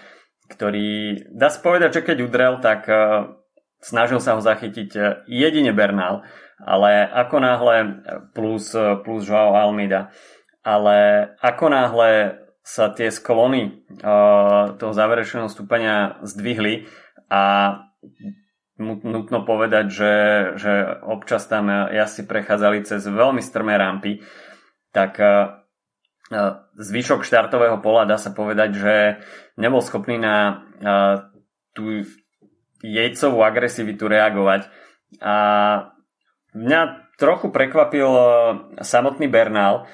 ktorý, 0.51 1.23
dá 1.31 1.51
sa 1.51 1.63
povedať, 1.63 2.03
že 2.03 2.07
keď 2.07 2.19
udrel, 2.27 2.55
tak 2.59 2.87
uh, 2.91 3.36
snažil 3.87 4.19
sa 4.19 4.35
ho 4.35 4.43
zachytiť 4.43 4.91
e, 4.99 5.01
jedine 5.31 5.71
Bernal, 5.71 6.27
ale 6.59 7.07
ako 7.07 7.37
náhle 7.39 7.77
e, 7.79 7.87
plus, 8.35 8.75
e, 8.75 8.99
plus 9.07 9.23
Joao 9.23 9.55
Almeida, 9.55 10.11
ale 10.67 11.31
ako 11.39 11.71
náhle 11.71 12.11
sa 12.67 12.91
tie 12.91 13.15
sklony 13.15 13.87
uh, 14.03 14.75
toho 14.75 14.91
záverečného 14.91 15.47
stúpania 15.47 16.19
zdvihli 16.27 16.91
a 17.31 17.79
nutno 18.83 19.47
povedať, 19.47 19.87
že, 19.87 20.15
že 20.59 20.73
občas 21.07 21.47
tam 21.47 21.71
jazdci 21.71 22.27
prechádzali 22.27 22.83
cez 22.83 23.07
veľmi 23.07 23.39
strmé 23.39 23.79
rampy, 23.79 24.19
tak 24.91 25.15
uh, 25.23 25.63
zvyšok 26.75 27.23
štartového 27.23 27.79
pola 27.79 28.03
dá 28.03 28.19
sa 28.19 28.35
povedať, 28.35 28.71
že 28.75 28.95
nebol 29.55 29.79
schopný 29.79 30.19
na 30.19 30.67
uh, 30.83 31.23
tú 31.71 32.03
jejcovú 32.95 33.43
agresivitu 33.43 34.07
reagovať. 34.07 34.71
A 35.23 35.35
mňa 36.55 36.81
trochu 37.17 37.49
prekvapil 37.49 38.11
e, 38.11 38.25
samotný 38.85 39.27
Bernal, 39.27 39.89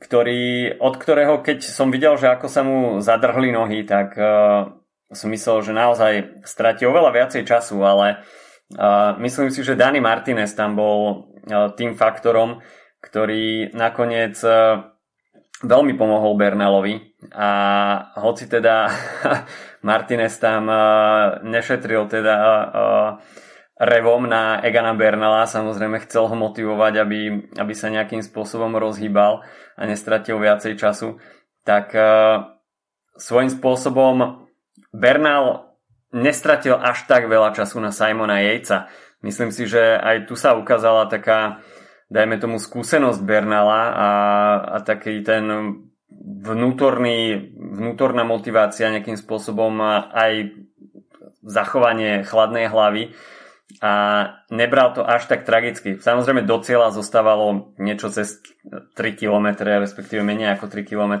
ktorý, 0.00 0.76
od 0.80 0.94
ktorého, 0.96 1.44
keď 1.44 1.60
som 1.64 1.92
videl, 1.92 2.16
že 2.16 2.32
ako 2.32 2.46
sa 2.48 2.64
mu 2.64 3.04
zadrhli 3.04 3.52
nohy, 3.52 3.84
tak 3.84 4.16
uh, 4.16 4.72
som 5.12 5.28
myslel, 5.28 5.60
že 5.60 5.76
naozaj 5.76 6.40
stratí 6.48 6.88
oveľa 6.88 7.12
viacej 7.12 7.44
času, 7.44 7.84
ale 7.84 8.24
uh, 8.80 9.12
myslím 9.20 9.52
si, 9.52 9.60
že 9.60 9.76
Dani 9.76 10.00
Martinez 10.00 10.56
tam 10.56 10.72
bol 10.72 11.28
uh, 11.52 11.68
tým 11.76 12.00
faktorom, 12.00 12.64
ktorý 13.04 13.76
nakoniec 13.76 14.40
uh, 14.40 14.88
veľmi 15.60 15.92
pomohol 16.00 16.32
Bernalovi 16.40 16.96
a 17.36 17.48
hoci 18.24 18.48
teda 18.48 18.88
Martinez 19.80 20.36
tam 20.36 20.68
uh, 20.68 21.40
nešetril 21.44 22.08
teda 22.08 22.34
uh, 22.36 23.08
revom 23.80 24.28
na 24.28 24.60
Egana 24.60 24.92
Bernala, 24.92 25.48
samozrejme 25.48 26.04
chcel 26.04 26.28
ho 26.28 26.36
motivovať, 26.36 26.94
aby, 27.00 27.20
aby 27.56 27.72
sa 27.72 27.88
nejakým 27.88 28.20
spôsobom 28.20 28.76
rozhýbal 28.76 29.40
a 29.76 29.82
nestratil 29.88 30.36
viacej 30.36 30.76
času, 30.76 31.16
tak 31.64 31.96
uh, 31.96 32.60
svojím 33.16 33.48
spôsobom 33.48 34.46
Bernal 34.92 35.72
nestratil 36.12 36.76
až 36.76 37.06
tak 37.06 37.30
veľa 37.30 37.54
času 37.56 37.78
na 37.78 37.94
Simona 37.94 38.42
Jejca. 38.42 38.90
Myslím 39.24 39.54
si, 39.54 39.68
že 39.68 39.96
aj 39.96 40.26
tu 40.26 40.34
sa 40.34 40.56
ukázala 40.56 41.06
taká 41.06 41.62
dajme 42.10 42.42
tomu 42.42 42.58
skúsenosť 42.58 43.22
Bernala 43.22 43.82
a, 43.94 44.08
a 44.66 44.76
taký 44.82 45.22
ten 45.22 45.46
vnútorný, 46.18 47.50
vnútorná 47.54 48.26
motivácia 48.26 48.90
nejakým 48.90 49.16
spôsobom 49.16 49.80
aj 50.10 50.52
zachovanie 51.40 52.26
chladnej 52.26 52.68
hlavy. 52.68 53.14
A 53.80 53.92
nebral 54.50 54.92
to 54.98 55.06
až 55.06 55.30
tak 55.30 55.46
tragicky. 55.46 55.96
Samozrejme 56.02 56.42
do 56.42 56.58
cieľa 56.58 56.90
zostávalo 56.90 57.70
niečo 57.78 58.10
cez 58.10 58.42
3 58.66 58.98
km, 59.14 59.62
respektíve 59.62 60.26
menej 60.26 60.58
ako 60.58 60.66
3 60.66 60.90
km, 60.90 61.14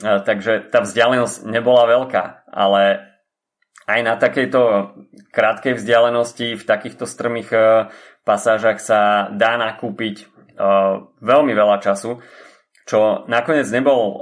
takže 0.00 0.68
tá 0.68 0.84
vzdialenosť 0.84 1.48
nebola 1.48 1.88
veľká, 1.88 2.52
ale 2.52 3.10
aj 3.88 4.00
na 4.04 4.14
takejto 4.20 4.60
krátkej 5.32 5.80
vzdialenosti 5.80 6.54
v 6.54 6.64
takýchto 6.64 7.08
strmých 7.10 7.50
e, 7.50 7.58
pasážach 8.22 8.78
sa 8.78 9.32
dá 9.34 9.58
nakúpiť 9.58 10.16
e, 10.22 10.24
veľmi 11.18 11.52
veľa 11.56 11.82
času, 11.82 12.22
čo 12.90 13.22
nakoniec 13.30 13.70
nebol 13.70 14.02
e, 14.02 14.14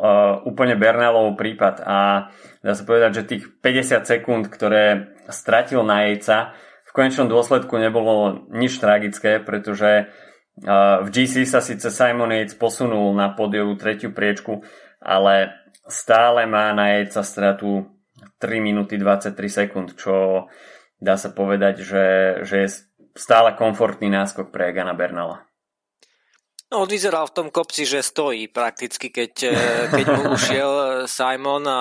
úplne 0.44 0.76
Bernalov 0.76 1.40
prípad 1.40 1.80
a 1.80 2.28
dá 2.60 2.72
sa 2.76 2.84
povedať, 2.84 3.10
že 3.24 3.28
tých 3.32 3.44
50 3.64 4.04
sekúnd, 4.04 4.44
ktoré 4.52 5.16
stratil 5.32 5.80
na 5.88 6.12
jejca, 6.12 6.52
v 6.84 6.92
konečnom 6.92 7.32
dôsledku 7.32 7.80
nebolo 7.80 8.44
nič 8.52 8.76
tragické, 8.76 9.40
pretože 9.40 10.12
v 10.66 11.08
GC 11.14 11.46
sa 11.46 11.62
síce 11.62 11.86
Simon 11.86 12.34
Yates 12.34 12.58
posunul 12.58 13.14
na 13.14 13.30
podiovú 13.30 13.78
tretiu 13.78 14.10
priečku, 14.10 14.66
ale 14.98 15.54
stále 15.86 16.50
má 16.50 16.74
na 16.74 16.98
jejca 16.98 17.22
stratu 17.22 17.86
3 18.42 18.58
minúty 18.58 18.98
23 18.98 19.34
sekúnd, 19.46 19.88
čo 19.94 20.46
dá 20.98 21.14
sa 21.14 21.30
povedať, 21.30 21.82
že, 21.82 22.06
že 22.42 22.56
je 22.66 22.68
stále 23.14 23.54
komfortný 23.54 24.10
náskok 24.10 24.50
pre 24.50 24.70
Egana 24.74 24.94
Bernala. 24.94 25.47
No, 26.68 26.84
on 26.84 26.88
vyzeral 26.92 27.24
v 27.24 27.32
tom 27.32 27.48
kopci, 27.48 27.88
že 27.88 28.04
stojí 28.04 28.52
prakticky, 28.52 29.08
keď, 29.08 29.32
eh, 29.48 29.56
keď 29.88 30.06
mu 30.20 30.22
ušiel 30.36 30.72
Simon 31.08 31.64
a 31.64 31.80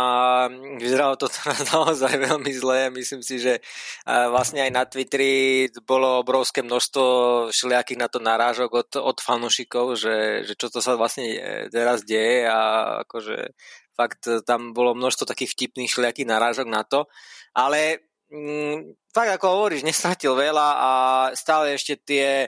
vyzeralo 0.80 1.20
to 1.20 1.28
teraz 1.28 1.60
naozaj 1.76 2.16
veľmi 2.16 2.52
zle. 2.56 2.88
Myslím 2.96 3.20
si, 3.20 3.36
že 3.36 3.60
eh, 3.60 4.28
vlastne 4.32 4.64
aj 4.64 4.72
na 4.72 4.88
Twitteri 4.88 5.68
bolo 5.84 6.24
obrovské 6.24 6.64
množstvo 6.64 7.04
všelijakých 7.52 8.00
na 8.00 8.08
to 8.08 8.24
narážok 8.24 8.70
od, 8.72 8.90
od 9.04 9.18
fanúšikov, 9.20 10.00
že, 10.00 10.48
že 10.48 10.56
čo 10.56 10.72
to 10.72 10.80
sa 10.80 10.96
vlastne 10.96 11.36
eh, 11.36 11.68
teraz 11.68 12.08
deje 12.08 12.48
a 12.48 12.60
akože 13.04 13.52
Fakt 13.98 14.30
tam 14.46 14.78
bolo 14.78 14.94
množstvo 14.94 15.26
takých 15.26 15.58
vtipných 15.58 15.90
všelijakých 15.90 16.30
narážok 16.30 16.68
na 16.70 16.86
to. 16.86 17.10
Ale 17.58 18.06
mm, 18.30 19.10
tak 19.10 19.42
ako 19.42 19.46
hovoríš, 19.58 19.82
nestratil 19.82 20.38
veľa 20.38 20.70
a 20.78 20.92
stále 21.34 21.74
ešte 21.74 21.98
tie, 21.98 22.46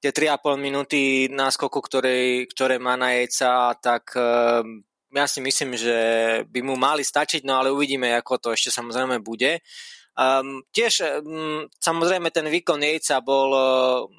tie 0.00 0.10
3,5 0.10 0.56
minúty 0.56 1.28
náskoku, 1.28 1.78
ktoré, 1.84 2.48
ktoré 2.48 2.80
má 2.80 2.96
na 2.96 3.12
jejca, 3.20 3.76
tak 3.78 4.16
e, 4.16 4.24
ja 5.12 5.26
si 5.28 5.44
myslím, 5.44 5.76
že 5.76 5.96
by 6.48 6.60
mu 6.64 6.74
mali 6.80 7.04
stačiť, 7.04 7.44
no 7.44 7.60
ale 7.60 7.68
uvidíme, 7.68 8.08
ako 8.16 8.40
to 8.40 8.48
ešte 8.56 8.72
samozrejme 8.72 9.20
bude. 9.20 9.60
Um, 10.20 10.66
tiež 10.74 11.22
um, 11.22 11.64
samozrejme 11.80 12.28
ten 12.34 12.44
výkon 12.44 12.82
Jejca 12.82 13.22
bol, 13.24 13.54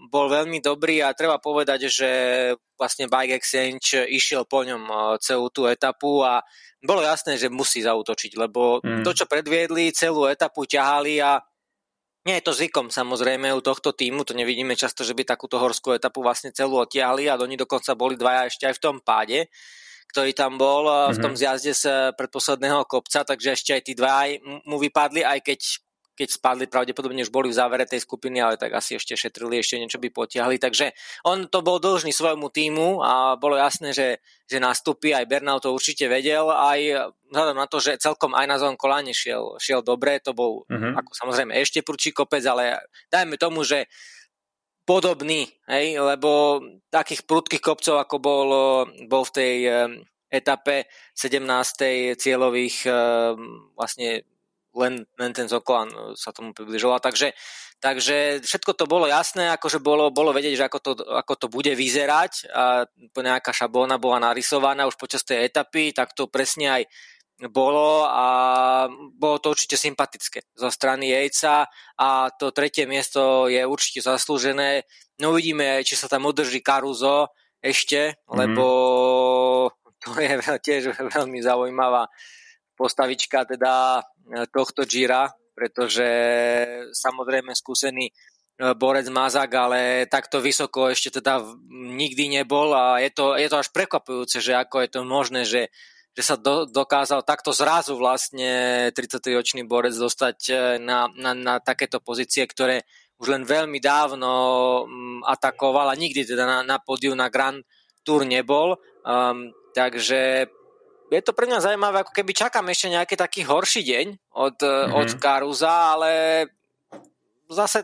bol 0.10 0.26
veľmi 0.32 0.58
dobrý 0.64 1.04
a 1.04 1.14
treba 1.14 1.38
povedať, 1.38 1.92
že 1.92 2.10
vlastne 2.80 3.12
Bike 3.12 3.38
Exchange 3.38 4.10
išiel 4.10 4.48
po 4.50 4.66
ňom 4.66 4.88
celú 5.22 5.52
tú 5.54 5.70
etapu 5.70 6.26
a 6.26 6.42
bolo 6.82 7.06
jasné, 7.06 7.38
že 7.38 7.54
musí 7.54 7.86
zautočiť, 7.86 8.34
lebo 8.34 8.82
mm. 8.82 9.06
to, 9.06 9.14
čo 9.14 9.30
predviedli, 9.30 9.94
celú 9.94 10.26
etapu 10.26 10.66
ťahali 10.66 11.22
a 11.22 11.38
nie 12.28 12.38
je 12.38 12.46
to 12.46 12.54
zvykom 12.54 12.94
samozrejme 12.94 13.50
u 13.54 13.62
tohto 13.62 13.98
týmu, 13.98 14.22
to 14.22 14.38
nevidíme 14.38 14.78
často, 14.78 15.02
že 15.02 15.18
by 15.18 15.26
takúto 15.26 15.58
horskú 15.58 15.98
etapu 15.98 16.22
vlastne 16.22 16.54
celú 16.54 16.78
otiahli 16.78 17.26
a 17.30 17.40
oni 17.40 17.58
dokonca 17.58 17.98
boli 17.98 18.14
dvaja 18.14 18.50
ešte 18.50 18.70
aj 18.70 18.76
v 18.78 18.84
tom 18.84 18.98
páde 19.02 19.50
ktorý 20.12 20.36
tam 20.36 20.60
bol 20.60 20.92
mm-hmm. 20.92 21.16
v 21.16 21.22
tom 21.24 21.34
mhm. 21.34 21.40
zjazde 21.40 21.72
z 21.72 21.86
predposledného 22.20 22.84
kopca, 22.84 23.24
takže 23.24 23.56
ešte 23.56 23.72
aj 23.72 23.82
tí 23.88 23.94
dva 23.96 24.28
mu 24.68 24.76
vypadli, 24.76 25.24
aj 25.24 25.40
keď 25.40 25.60
keď 26.12 26.28
spadli, 26.28 26.66
pravdepodobne 26.68 27.24
už 27.24 27.32
boli 27.32 27.50
v 27.50 27.58
závere 27.58 27.88
tej 27.88 28.04
skupiny, 28.04 28.44
ale 28.44 28.60
tak 28.60 28.76
asi 28.76 29.00
ešte 29.00 29.16
šetrili, 29.16 29.64
ešte 29.64 29.80
niečo 29.80 29.98
by 29.98 30.12
potiahli. 30.12 30.60
Takže 30.60 30.92
on 31.24 31.48
to 31.48 31.64
bol 31.64 31.80
dlžný 31.80 32.12
svojmu 32.12 32.52
týmu 32.52 33.00
a 33.00 33.40
bolo 33.40 33.56
jasné, 33.56 33.96
že, 33.96 34.20
že 34.46 34.60
nastúpi, 34.60 35.16
aj 35.16 35.26
Bernal 35.26 35.64
to 35.64 35.72
určite 35.72 36.12
vedel, 36.12 36.52
aj 36.52 37.12
vzhľadom 37.32 37.58
na 37.58 37.68
to, 37.68 37.80
že 37.80 37.98
celkom 37.98 38.36
aj 38.36 38.46
na 38.46 38.58
zón 38.60 38.76
koláne 38.76 39.16
šiel, 39.16 39.56
šiel 39.58 39.80
dobre, 39.82 40.20
to 40.20 40.36
bol 40.36 40.68
uh-huh. 40.68 41.00
ako 41.00 41.12
samozrejme 41.16 41.56
ešte 41.56 41.80
prúčí 41.80 42.12
kopec, 42.12 42.44
ale 42.44 42.84
dajme 43.08 43.40
tomu, 43.40 43.64
že 43.64 43.88
podobný, 44.84 45.48
hej, 45.72 45.96
lebo 45.96 46.60
takých 46.92 47.24
prudkých 47.24 47.64
kopcov, 47.64 47.96
ako 48.02 48.16
bol, 48.20 48.48
bol 49.08 49.24
v 49.24 49.36
tej 49.36 49.56
etape 50.28 50.92
17. 51.16 52.20
cieľových 52.20 52.88
vlastne 53.78 54.28
len, 54.76 55.04
len 55.20 55.32
ten 55.36 55.48
Zoklan 55.48 55.90
e, 55.92 55.98
sa 56.16 56.32
tomu 56.32 56.56
približoval. 56.56 57.04
Takže, 57.04 57.36
takže 57.84 58.42
všetko 58.44 58.72
to 58.76 58.86
bolo 58.88 59.08
jasné, 59.08 59.52
akože 59.56 59.84
bolo, 59.84 60.12
bolo 60.12 60.32
vedieť, 60.32 60.54
že 60.56 60.68
ako 60.68 60.80
to, 60.80 60.92
ako 61.04 61.34
to 61.36 61.48
bude 61.52 61.72
vyzerať 61.76 62.52
a 62.52 62.86
nejaká 63.16 63.52
šablóna 63.52 64.00
bola 64.00 64.32
narysovaná 64.32 64.88
už 64.88 64.96
počas 64.96 65.24
tej 65.28 65.48
etapy, 65.48 65.92
tak 65.92 66.16
to 66.16 66.32
presne 66.32 66.82
aj 66.82 66.84
bolo 67.50 68.06
a 68.06 68.26
bolo 69.18 69.42
to 69.42 69.58
určite 69.58 69.74
sympatické 69.74 70.46
zo 70.54 70.70
strany 70.70 71.10
Jejca 71.10 71.66
a 71.98 72.30
to 72.30 72.54
tretie 72.54 72.86
miesto 72.86 73.50
je 73.50 73.66
určite 73.66 74.06
zaslúžené. 74.06 74.86
No 75.18 75.34
uvidíme, 75.34 75.82
či 75.82 75.98
sa 75.98 76.06
tam 76.06 76.30
udrží 76.30 76.62
Karuzo 76.62 77.34
ešte, 77.58 78.14
mm-hmm. 78.14 78.38
lebo 78.38 78.66
to 80.06 80.14
je 80.22 80.38
tiež 80.70 80.84
veľmi 80.94 81.42
zaujímavá 81.42 82.06
postavička 82.82 83.46
teda 83.46 84.02
e, 84.02 84.50
tohto 84.50 84.82
Gira, 84.90 85.30
pretože 85.54 86.10
samozrejme 86.98 87.54
skúsený 87.54 88.10
e, 88.10 88.14
borec 88.74 89.06
Mazak, 89.14 89.54
ale 89.54 90.10
takto 90.10 90.42
vysoko 90.42 90.90
ešte 90.90 91.22
teda 91.22 91.46
nikdy 91.70 92.42
nebol 92.42 92.74
a 92.74 92.98
je 92.98 93.14
to, 93.14 93.38
je 93.38 93.46
to 93.46 93.62
až 93.62 93.70
prekvapujúce, 93.70 94.42
že 94.42 94.58
ako 94.58 94.82
je 94.82 94.90
to 94.90 95.00
možné, 95.06 95.46
že, 95.46 95.70
že 96.18 96.24
sa 96.26 96.36
do, 96.42 96.66
dokázal 96.66 97.22
takto 97.22 97.54
zrazu 97.54 97.94
vlastne 97.94 98.90
33-ročný 98.98 99.62
borec 99.70 99.94
dostať 99.94 100.38
e, 100.50 100.54
na, 100.82 101.06
na, 101.14 101.38
na 101.38 101.54
takéto 101.62 102.02
pozície, 102.02 102.50
ktoré 102.50 102.82
už 103.22 103.30
len 103.30 103.46
veľmi 103.46 103.78
dávno 103.78 104.34
atakoval 105.30 105.94
a 105.94 106.00
nikdy 106.00 106.26
teda 106.26 106.42
na, 106.42 106.58
na 106.66 106.78
pódiu 106.82 107.14
na 107.14 107.30
Grand 107.30 107.62
Tour 108.02 108.26
nebol. 108.26 108.82
Um, 109.06 109.54
takže 109.78 110.50
je 111.12 111.22
to 111.22 111.36
pre 111.36 111.44
mňa 111.44 111.60
zaujímavé, 111.60 111.98
ako 112.02 112.16
keby 112.16 112.32
čakám 112.32 112.64
ešte 112.72 112.88
nejaký 112.96 113.16
taký 113.20 113.42
horší 113.44 113.84
deň 113.84 114.08
od, 114.32 114.58
mm-hmm. 114.64 114.96
od 114.96 115.10
Karuza, 115.20 116.00
ale 116.00 116.12
zase 117.52 117.84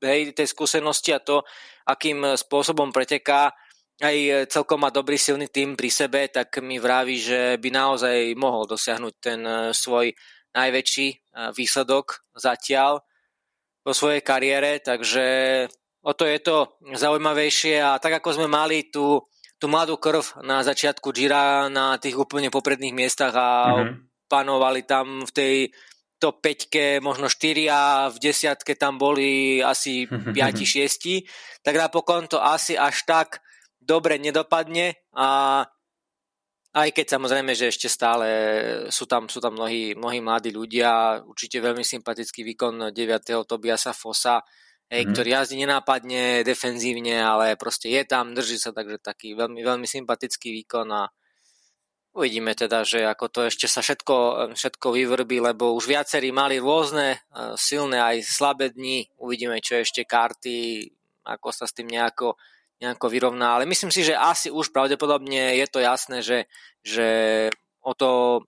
hej, 0.00 0.32
tej 0.32 0.48
skúsenosti 0.48 1.12
a 1.12 1.20
to, 1.20 1.44
akým 1.84 2.24
spôsobom 2.40 2.88
preteká, 2.88 3.52
aj 4.02 4.48
celkom 4.50 4.82
má 4.82 4.90
dobrý 4.90 5.14
silný 5.14 5.46
tým 5.46 5.78
pri 5.78 5.86
sebe, 5.92 6.26
tak 6.26 6.58
mi 6.58 6.82
vraví, 6.82 7.14
že 7.20 7.40
by 7.62 7.68
naozaj 7.70 8.34
mohol 8.34 8.66
dosiahnuť 8.66 9.14
ten 9.22 9.40
e, 9.46 9.70
svoj 9.70 10.10
najväčší 10.50 11.08
e, 11.14 11.16
výsledok 11.54 12.26
zatiaľ 12.34 12.98
vo 13.86 13.92
svojej 13.94 14.24
kariére, 14.24 14.82
takže 14.82 15.24
o 16.02 16.12
to 16.16 16.26
je 16.26 16.38
to 16.42 16.74
zaujímavejšie 16.90 17.78
a 17.78 18.00
tak 18.02 18.18
ako 18.18 18.40
sme 18.40 18.48
mali 18.50 18.90
tu 18.90 19.22
tú 19.64 19.72
mladú 19.72 19.96
krv 19.96 20.44
na 20.44 20.60
začiatku 20.60 21.08
Gira 21.16 21.72
na 21.72 21.96
tých 21.96 22.20
úplne 22.20 22.52
popredných 22.52 22.92
miestach 22.92 23.32
a 23.32 23.48
mm-hmm. 23.72 24.28
panovali 24.28 24.84
tam 24.84 25.24
v 25.24 25.32
tej 25.32 25.54
top 26.20 26.44
5 26.44 27.00
možno 27.00 27.32
4 27.32 27.72
a 27.72 28.12
v 28.12 28.16
desiatke 28.20 28.76
tam 28.76 29.00
boli 29.00 29.64
asi 29.64 30.04
5-6, 30.36 31.64
tak 31.64 31.80
napokon 31.80 32.28
to 32.28 32.44
asi 32.44 32.76
až 32.76 33.08
tak 33.08 33.40
dobre 33.80 34.20
nedopadne 34.20 35.00
a 35.16 35.64
aj 36.76 36.88
keď 36.92 37.16
samozrejme, 37.16 37.56
že 37.56 37.72
ešte 37.72 37.88
stále 37.88 38.28
sú 38.92 39.08
tam, 39.08 39.32
sú 39.32 39.40
tam 39.40 39.56
mnohí, 39.56 39.96
mnohí 39.96 40.20
mladí 40.20 40.52
ľudia, 40.52 41.24
určite 41.24 41.56
veľmi 41.64 41.86
sympatický 41.86 42.44
výkon 42.52 42.92
9. 42.92 43.48
Tobiasa 43.48 43.96
Fosa, 43.96 44.44
hej, 44.90 45.02
mm. 45.06 45.10
ktorý 45.12 45.28
jazdí 45.34 45.56
nenápadne, 45.60 46.44
defenzívne, 46.44 47.20
ale 47.20 47.56
proste 47.56 47.88
je 47.88 48.02
tam, 48.04 48.36
drží 48.36 48.60
sa, 48.60 48.72
takže 48.74 49.00
taký 49.00 49.32
veľmi, 49.36 49.60
veľmi 49.64 49.86
sympatický 49.88 50.52
výkon 50.64 50.88
a 50.92 51.08
uvidíme 52.14 52.54
teda, 52.54 52.86
že 52.86 53.02
ako 53.04 53.26
to 53.28 53.40
ešte 53.50 53.66
sa 53.66 53.82
všetko, 53.82 54.48
všetko 54.54 54.86
vyvrbí, 54.94 55.42
lebo 55.42 55.74
už 55.74 55.90
viacerí 55.90 56.30
mali 56.30 56.62
rôzne 56.62 57.18
e, 57.18 57.18
silné 57.58 57.98
aj 57.98 58.22
slabé 58.22 58.70
dni, 58.70 59.10
uvidíme, 59.18 59.58
čo 59.58 59.82
ešte 59.82 60.06
karty, 60.06 60.88
ako 61.26 61.50
sa 61.50 61.66
s 61.66 61.74
tým 61.74 61.90
nejako, 61.90 62.38
nejako 62.78 63.06
vyrovná, 63.10 63.58
ale 63.58 63.66
myslím 63.66 63.90
si, 63.90 64.06
že 64.06 64.14
asi 64.14 64.48
už 64.52 64.70
pravdepodobne 64.70 65.58
je 65.58 65.66
to 65.66 65.82
jasné, 65.82 66.22
že, 66.22 66.46
že 66.86 67.08
o 67.82 67.92
to 67.98 68.40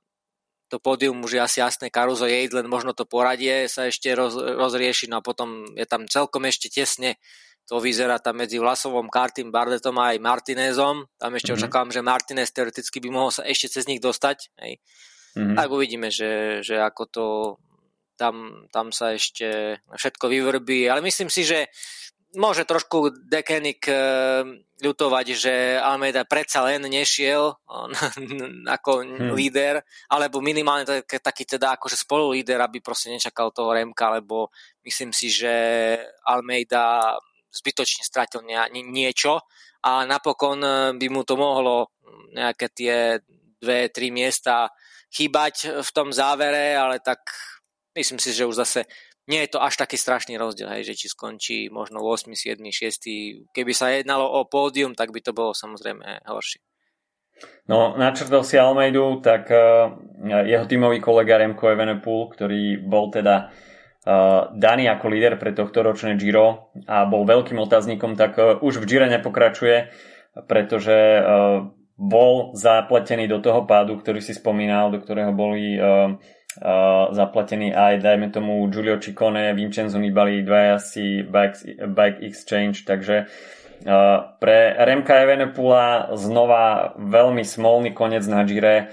to 0.76 0.85
pódium 0.85 1.25
už 1.25 1.40
je 1.40 1.40
asi 1.40 1.59
jasné, 1.64 1.88
Caruso 1.88 2.28
Yates, 2.28 2.52
len 2.52 2.68
možno 2.68 2.92
to 2.92 3.09
poradie 3.09 3.64
sa 3.64 3.88
ešte 3.88 4.12
roz, 4.12 4.37
rozrieši, 4.37 5.09
no 5.09 5.18
a 5.18 5.25
potom 5.25 5.64
je 5.73 5.88
tam 5.88 6.04
celkom 6.04 6.45
ešte 6.45 6.68
tesne 6.68 7.16
to 7.66 7.83
vyzerá 7.83 8.23
tam 8.23 8.38
medzi 8.38 8.62
Vlasovom, 8.62 9.11
Kartým, 9.11 9.50
Barletom 9.50 9.99
a 9.99 10.14
aj 10.14 10.23
Martinezom. 10.23 11.11
Tam 11.18 11.35
ešte 11.35 11.50
mm-hmm. 11.50 11.66
očakávam, 11.66 11.90
že 11.90 12.06
Martinez 12.06 12.54
teoreticky 12.54 13.02
by 13.02 13.09
mohol 13.11 13.35
sa 13.35 13.42
ešte 13.42 13.66
cez 13.66 13.90
nich 13.90 13.99
dostať. 13.99 14.54
Hej. 14.62 14.78
Mm-hmm. 15.35 15.56
Tak 15.59 15.68
uvidíme, 15.75 16.09
že, 16.14 16.62
že 16.62 16.78
ako 16.78 17.02
to 17.11 17.26
tam, 18.14 18.66
tam 18.71 18.95
sa 18.95 19.18
ešte 19.18 19.83
všetko 19.83 20.30
vyvrbí. 20.30 20.87
Ale 20.87 21.02
myslím 21.02 21.26
si, 21.26 21.42
že 21.42 21.66
môže 22.35 22.66
trošku 22.66 23.14
Dekenik 23.30 23.87
e, 23.87 23.95
ľutovať, 24.83 25.26
že 25.33 25.54
Almeida 25.78 26.26
predsa 26.26 26.66
len 26.66 26.83
nešiel 26.85 27.54
ako 28.76 28.90
hmm. 29.06 29.30
líder, 29.33 29.78
alebo 30.11 30.42
minimálne 30.42 31.06
taký 31.06 31.47
teda 31.47 31.78
akože 31.78 31.95
spolu 31.95 32.35
líder, 32.35 32.59
aby 32.59 32.83
proste 32.83 33.14
nečakal 33.14 33.54
toho 33.54 33.71
Remka, 33.71 34.11
lebo 34.11 34.50
myslím 34.83 35.14
si, 35.14 35.30
že 35.30 35.52
Almeida 36.26 37.14
zbytočne 37.54 38.04
stratil 38.04 38.45
niečo 38.75 39.40
a 39.87 40.02
napokon 40.02 40.59
e, 40.61 40.71
by 40.99 41.06
mu 41.06 41.23
to 41.23 41.38
mohlo 41.38 41.95
nejaké 42.35 42.66
tie 42.75 42.97
dve, 43.62 43.88
tri 43.88 44.11
miesta 44.12 44.68
chýbať 45.09 45.80
v 45.80 45.90
tom 45.95 46.12
závere, 46.12 46.76
ale 46.76 47.00
tak 47.00 47.23
myslím 47.97 48.21
si, 48.21 48.37
že 48.37 48.45
už 48.45 48.61
zase 48.61 48.85
nie 49.26 49.42
je 49.42 49.50
to 49.50 49.59
až 49.59 49.75
taký 49.75 49.99
strašný 49.99 50.38
rozdiel, 50.38 50.71
hej, 50.71 50.87
že 50.87 50.95
či 50.95 51.06
skončí 51.11 51.59
možno 51.68 51.99
8, 51.99 52.30
7, 52.30 52.62
6. 52.62 53.50
Keby 53.50 53.73
sa 53.75 53.90
jednalo 53.90 54.23
o 54.23 54.47
pódium, 54.47 54.95
tak 54.95 55.11
by 55.11 55.18
to 55.18 55.35
bolo 55.35 55.50
samozrejme 55.50 56.23
horšie. 56.30 56.62
No, 57.68 57.99
načrtol 57.99 58.47
si 58.47 58.56
Almeidu, 58.56 59.21
tak 59.21 59.50
uh, 59.52 59.92
jeho 60.47 60.64
tímový 60.64 61.02
kolega 61.02 61.37
Remco 61.37 61.68
Evenepoel, 61.68 62.33
ktorý 62.33 62.80
bol 62.80 63.12
teda 63.12 63.50
uh, 63.50 64.54
daný 64.56 64.88
ako 64.88 65.06
líder 65.12 65.37
pre 65.37 65.52
tohto 65.52 65.85
ročné 65.85 66.16
Giro 66.16 66.73
a 66.88 67.04
bol 67.04 67.28
veľkým 67.28 67.61
otáznikom, 67.61 68.16
tak 68.16 68.38
uh, 68.40 68.56
už 68.62 68.80
v 68.80 68.88
Gire 68.88 69.11
nepokračuje, 69.12 69.92
pretože 70.49 70.97
uh, 70.97 71.68
bol 71.99 72.56
zapletený 72.56 73.28
do 73.28 73.42
toho 73.45 73.68
pádu, 73.68 74.00
ktorý 74.00 74.25
si 74.25 74.33
spomínal, 74.33 74.88
do 74.88 75.02
ktorého 75.02 75.35
boli 75.37 75.76
uh, 75.76 76.16
uh, 76.60 77.12
zaplatení 77.12 77.72
aj, 77.72 78.00
dajme 78.00 78.32
tomu, 78.32 78.64
Giulio 78.68 78.96
Ciccone, 79.00 79.56
Vincenzo 79.56 79.96
Nibali, 80.00 80.44
dva 80.44 80.80
asi 80.80 81.25
bike, 81.25 81.88
bike 81.90 82.20
exchange, 82.25 82.88
takže 82.88 83.25
uh, 83.25 84.36
pre 84.40 84.76
Remka 84.76 85.20
Evenepula 85.20 86.16
znova 86.16 86.96
veľmi 87.00 87.44
smolný 87.44 87.92
koniec 87.92 88.25
na 88.28 88.44
Gire, 88.44 88.88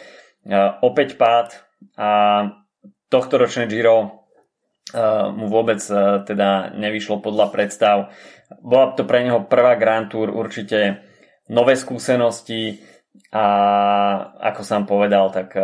uh, 0.48 0.80
opäť 0.84 1.16
pád 1.16 1.56
a 1.96 2.10
tohto 3.12 3.38
ročné 3.38 3.68
Giro 3.70 4.24
mu 5.34 5.48
vôbec 5.50 5.80
teda 6.28 6.76
nevyšlo 6.76 7.18
podľa 7.24 7.50
predstav. 7.50 7.98
Bola 8.62 8.94
to 8.94 9.08
pre 9.08 9.26
neho 9.26 9.42
prvá 9.48 9.74
Grand 9.80 10.06
Tour, 10.12 10.30
určite 10.30 11.02
nové 11.50 11.74
skúsenosti 11.74 12.84
a 13.34 13.46
ako 14.38 14.62
som 14.62 14.86
povedal, 14.86 15.34
tak 15.34 15.56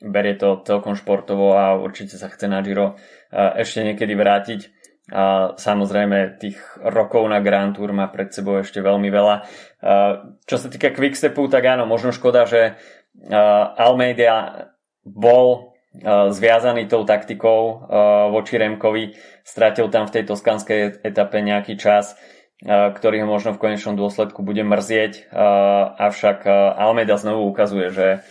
berie 0.00 0.34
to 0.36 0.64
celkom 0.64 0.96
športovo 0.96 1.52
a 1.56 1.76
určite 1.76 2.16
sa 2.16 2.32
chce 2.32 2.48
na 2.48 2.64
Giro 2.64 2.96
ešte 3.32 3.84
niekedy 3.84 4.16
vrátiť. 4.16 4.60
A 5.06 5.54
samozrejme 5.54 6.34
tých 6.42 6.58
rokov 6.82 7.30
na 7.30 7.38
Grand 7.38 7.70
Tour 7.70 7.94
má 7.94 8.10
pred 8.10 8.34
sebou 8.34 8.58
ešte 8.58 8.82
veľmi 8.82 9.06
veľa. 9.06 9.36
Čo 10.42 10.56
sa 10.58 10.66
týka 10.66 10.90
Quickstepu, 10.90 11.46
tak 11.46 11.62
áno, 11.62 11.86
možno 11.86 12.10
škoda, 12.10 12.42
že 12.42 12.74
Almeida 13.78 14.74
bol 15.06 15.78
zviazaný 16.34 16.90
tou 16.90 17.06
taktikou 17.06 17.86
voči 18.34 18.58
Remkovi, 18.58 19.14
stratil 19.46 19.86
tam 19.94 20.10
v 20.10 20.14
tej 20.18 20.22
toskanskej 20.26 21.06
etape 21.06 21.38
nejaký 21.38 21.78
čas, 21.78 22.18
ktorý 22.66 23.22
ho 23.22 23.28
možno 23.30 23.54
v 23.54 23.62
konečnom 23.62 23.94
dôsledku 23.94 24.42
bude 24.42 24.66
mrzieť, 24.66 25.30
avšak 26.02 26.44
Almeida 26.76 27.14
znovu 27.14 27.46
ukazuje, 27.46 27.94
že 27.94 28.26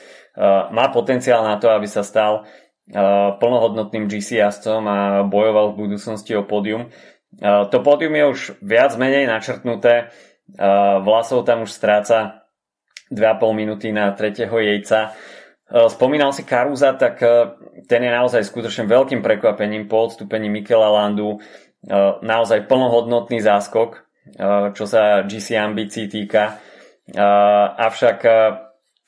má 0.72 0.92
potenciál 0.92 1.48
na 1.48 1.56
to, 1.56 1.72
aby 1.72 1.88
sa 1.88 2.04
stal 2.04 2.44
eh, 2.44 3.00
plnohodnotným 3.40 4.12
GC 4.12 4.44
a 4.44 4.52
bojoval 5.24 5.72
v 5.72 5.88
budúcnosti 5.88 6.36
o 6.36 6.44
pódium. 6.44 6.92
Eh, 7.40 7.64
to 7.72 7.80
pódium 7.80 8.14
je 8.16 8.26
už 8.28 8.40
viac 8.60 8.96
menej 9.00 9.28
načrtnuté. 9.28 10.12
Vlasov 11.02 11.42
tam 11.42 11.66
už 11.66 11.74
stráca 11.74 12.46
2,5 13.10 13.50
minúty 13.58 13.90
na 13.90 14.14
tretieho 14.14 14.54
jejca. 14.62 15.18
Spomínal 15.90 16.38
si 16.38 16.46
Karuza, 16.46 16.94
tak 16.94 17.18
ten 17.90 18.02
je 18.06 18.12
naozaj 18.14 18.46
skutočne 18.46 18.86
veľkým 18.86 19.26
prekvapením 19.26 19.90
po 19.90 20.06
odstúpení 20.06 20.46
Mikela 20.54 20.94
Landu. 20.94 21.42
Naozaj 22.22 22.70
plnohodnotný 22.70 23.42
záskok, 23.42 24.06
čo 24.78 24.86
sa 24.86 25.26
GC 25.26 25.58
ambícií 25.58 26.06
týka. 26.14 26.62
Avšak 27.74 28.22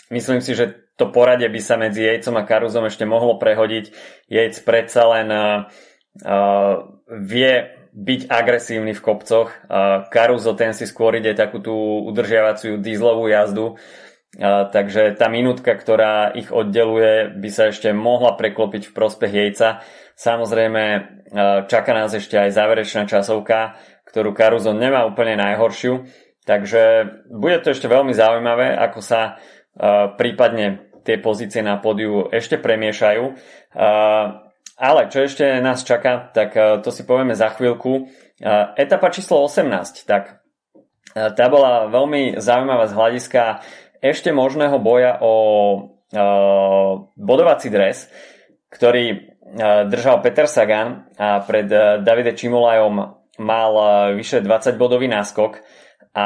myslím 0.10 0.42
si, 0.42 0.58
že 0.58 0.87
to 0.98 1.14
poradie 1.14 1.48
by 1.48 1.62
sa 1.62 1.78
medzi 1.78 2.02
Jejcom 2.04 2.42
a 2.42 2.44
Karuzom 2.44 2.90
ešte 2.90 3.06
mohlo 3.06 3.38
prehodiť. 3.38 3.94
Jejc 4.28 4.56
predsa 4.66 5.06
len 5.06 5.30
uh, 5.30 5.70
vie 7.08 7.78
byť 7.98 8.30
agresívny 8.30 8.94
v 8.94 9.02
kopcoch. 9.02 9.50
Uh, 9.70 10.06
Karuzo 10.10 10.54
ten 10.54 10.74
si 10.74 10.86
skôr 10.86 11.18
ide 11.18 11.34
takú 11.34 11.62
tú 11.62 11.74
udržiavaciu 12.06 12.78
dízlovú 12.78 13.30
jazdu. 13.30 13.78
Uh, 14.38 14.70
takže 14.70 15.18
tá 15.18 15.30
minútka, 15.30 15.74
ktorá 15.74 16.30
ich 16.34 16.54
oddeluje, 16.54 17.34
by 17.34 17.50
sa 17.50 17.74
ešte 17.74 17.90
mohla 17.94 18.38
preklopiť 18.38 18.90
v 18.90 18.96
prospech 18.98 19.32
Jejca. 19.34 19.82
Samozrejme, 20.14 20.84
uh, 20.94 21.66
čaká 21.66 21.94
nás 21.94 22.14
ešte 22.14 22.38
aj 22.38 22.54
záverečná 22.54 23.10
časovka, 23.10 23.78
ktorú 24.10 24.34
Karuzo 24.38 24.78
nemá 24.78 25.06
úplne 25.06 25.38
najhoršiu. 25.38 26.10
Takže 26.46 26.82
bude 27.34 27.60
to 27.66 27.74
ešte 27.74 27.90
veľmi 27.90 28.14
zaujímavé, 28.14 28.78
ako 28.78 29.00
sa 29.02 29.36
uh, 29.36 30.16
prípadne 30.16 30.87
tie 31.08 31.16
pozície 31.24 31.64
na 31.64 31.80
pódiu 31.80 32.28
ešte 32.28 32.60
premiešajú. 32.60 33.24
Ale 34.78 35.02
čo 35.08 35.24
ešte 35.24 35.64
nás 35.64 35.88
čaká, 35.88 36.30
tak 36.36 36.54
to 36.84 36.92
si 36.92 37.08
povieme 37.08 37.32
za 37.34 37.56
chvíľku. 37.56 38.12
Etapa 38.76 39.10
číslo 39.10 39.48
18, 39.48 40.04
tak 40.04 40.44
tá 41.16 41.46
bola 41.50 41.88
veľmi 41.90 42.38
zaujímavá 42.38 42.86
z 42.86 42.94
hľadiska 42.94 43.64
ešte 44.04 44.30
možného 44.30 44.78
boja 44.78 45.18
o 45.24 45.34
bodovací 47.18 47.74
dres, 47.74 48.06
ktorý 48.70 49.34
držal 49.90 50.22
Peter 50.22 50.46
Sagan 50.46 51.10
a 51.18 51.42
pred 51.42 51.66
Davide 52.04 52.38
Čimolajom 52.38 52.96
mal 53.42 53.72
vyše 54.14 54.46
20 54.46 54.78
bodový 54.78 55.10
náskok 55.10 55.64
a 56.18 56.26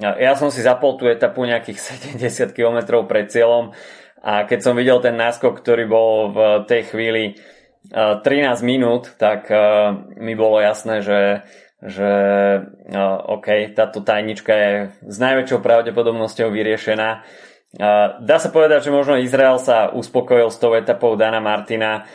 ja 0.00 0.32
som 0.32 0.48
si 0.48 0.64
zapol 0.64 0.96
tú 0.96 1.04
etapu 1.12 1.44
nejakých 1.44 1.76
70 2.16 2.56
km 2.56 3.04
pred 3.04 3.28
cieľom 3.28 3.76
a 4.24 4.48
keď 4.48 4.58
som 4.64 4.72
videl 4.72 4.96
ten 5.04 5.12
náskok, 5.12 5.60
ktorý 5.60 5.84
bol 5.84 6.32
v 6.32 6.38
tej 6.64 6.82
chvíli 6.88 7.36
13 7.92 8.24
minút, 8.64 9.12
tak 9.20 9.52
mi 10.16 10.32
bolo 10.32 10.64
jasné, 10.64 11.04
že, 11.04 11.44
že 11.84 12.10
OK, 13.28 13.76
táto 13.76 14.00
tajnička 14.00 14.52
je 14.56 14.72
s 15.04 15.16
najväčšou 15.20 15.60
pravdepodobnosťou 15.60 16.48
vyriešená. 16.48 17.08
Dá 18.24 18.36
sa 18.40 18.48
povedať, 18.48 18.88
že 18.88 18.96
možno 18.96 19.20
Izrael 19.20 19.60
sa 19.60 19.92
uspokojil 19.92 20.48
s 20.48 20.56
tou 20.56 20.72
etapou 20.72 21.12
Dana 21.14 21.44
Martina. 21.44 22.08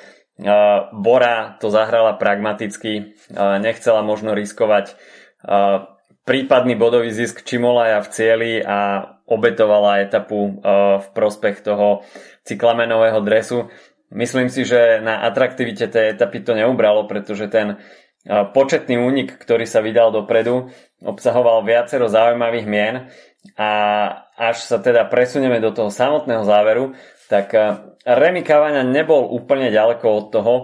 Bora 0.90 1.56
to 1.62 1.70
zahrala 1.70 2.18
pragmaticky, 2.18 3.14
nechcela 3.62 4.02
možno 4.02 4.34
riskovať 4.34 4.98
prípadný 6.24 6.80
bodový 6.80 7.12
zisk 7.12 7.44
Čimolaja 7.44 8.00
v 8.04 8.12
cieli 8.12 8.52
a 8.64 9.08
obetovala 9.28 10.04
etapu 10.04 10.40
e, 10.40 10.52
v 11.00 11.08
prospech 11.16 11.64
toho 11.64 12.04
cyklamenového 12.44 13.24
dresu. 13.24 13.72
Myslím 14.12 14.48
si, 14.52 14.68
že 14.68 15.00
na 15.00 15.24
atraktivite 15.26 15.88
tej 15.88 16.16
etapy 16.16 16.44
to 16.44 16.56
neubralo, 16.56 17.08
pretože 17.08 17.48
ten 17.48 17.76
e, 17.76 17.78
početný 18.52 19.00
únik, 19.00 19.36
ktorý 19.36 19.68
sa 19.68 19.84
vydal 19.84 20.12
dopredu, 20.12 20.72
obsahoval 21.04 21.64
viacero 21.64 22.08
zaujímavých 22.08 22.68
mien 22.68 22.96
a 23.60 23.72
až 24.40 24.64
sa 24.64 24.80
teda 24.80 25.08
presunieme 25.12 25.60
do 25.60 25.76
toho 25.76 25.92
samotného 25.92 26.44
záveru, 26.48 26.96
tak 27.28 27.52
e, 27.52 27.60
Remy 28.04 28.44
Cavagna 28.44 28.84
nebol 28.84 29.28
úplne 29.32 29.72
ďaleko 29.72 30.08
od 30.08 30.26
toho, 30.32 30.56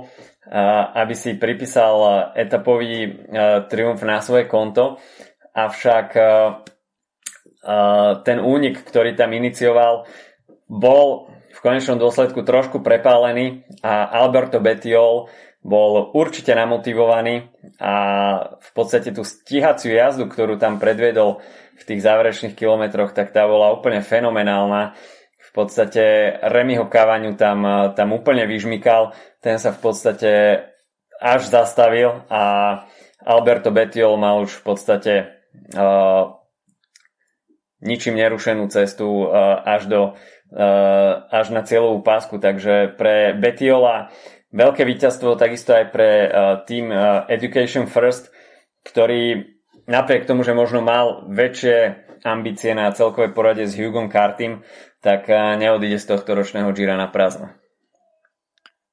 aby 0.98 1.13
si 1.13 1.38
pripísal 1.38 2.34
etapový 2.34 3.22
triumf 3.69 4.02
na 4.02 4.17
svoje 4.17 4.50
konto 4.50 4.98
avšak 5.56 6.08
uh, 6.16 6.62
uh, 7.64 8.12
ten 8.24 8.38
únik, 8.40 8.82
ktorý 8.84 9.14
tam 9.16 9.34
inicioval, 9.34 10.10
bol 10.70 11.34
v 11.50 11.60
konečnom 11.60 12.00
dôsledku 12.00 12.46
trošku 12.46 12.80
prepálený 12.80 13.68
a 13.84 14.08
Alberto 14.08 14.62
Betiol 14.64 15.28
bol 15.60 16.16
určite 16.16 16.56
namotivovaný 16.56 17.52
a 17.84 17.94
v 18.64 18.70
podstate 18.72 19.12
tú 19.12 19.28
stíhaciu 19.28 19.92
jazdu, 19.92 20.32
ktorú 20.32 20.56
tam 20.56 20.80
predviedol 20.80 21.44
v 21.76 21.84
tých 21.84 22.00
záverečných 22.00 22.56
kilometroch, 22.56 23.12
tak 23.12 23.36
tá 23.36 23.44
bola 23.44 23.76
úplne 23.76 24.00
fenomenálna. 24.00 24.96
V 25.40 25.52
podstate 25.52 26.38
Remyho 26.46 26.88
Kavaňu 26.88 27.36
tam, 27.36 27.92
tam 27.98 28.16
úplne 28.16 28.48
vyžmykal, 28.48 29.12
ten 29.44 29.60
sa 29.60 29.76
v 29.76 29.80
podstate 29.82 30.32
až 31.20 31.52
zastavil 31.52 32.24
a 32.32 32.42
Alberto 33.20 33.74
Betiol 33.74 34.16
má 34.16 34.40
už 34.40 34.62
v 34.62 34.64
podstate 34.64 35.14
ničím 37.80 38.15
nerušenú 38.19 38.67
cestu 38.67 39.08
uh, 39.08 39.60
až, 39.63 39.88
do, 39.88 40.02
uh, 40.52 41.12
až 41.32 41.52
na 41.56 41.63
cieľovú 41.63 42.04
pásku, 42.04 42.36
takže 42.38 42.95
pre 43.00 43.32
Betiola 43.36 44.12
veľké 44.52 44.84
víťazstvo, 44.84 45.39
takisto 45.39 45.72
aj 45.76 45.86
pre 45.91 46.10
uh, 46.28 46.30
tým 46.67 46.91
uh, 46.91 47.26
Education 47.32 47.88
First, 47.88 48.32
ktorý 48.84 49.48
napriek 49.88 50.28
tomu, 50.28 50.43
že 50.43 50.58
možno 50.58 50.84
mal 50.84 51.28
väčšie 51.32 52.08
ambície 52.28 52.76
na 52.76 52.91
celkové 52.91 53.32
porade 53.32 53.63
s 53.63 53.80
Hugom 53.80 54.12
Cartym, 54.12 54.65
tak 55.00 55.32
uh, 55.32 55.56
neodíde 55.56 55.98
z 56.00 56.06
tohto 56.15 56.36
ročného 56.36 56.76
Gira 56.76 57.00
na 57.00 57.08
prázdno. 57.08 57.59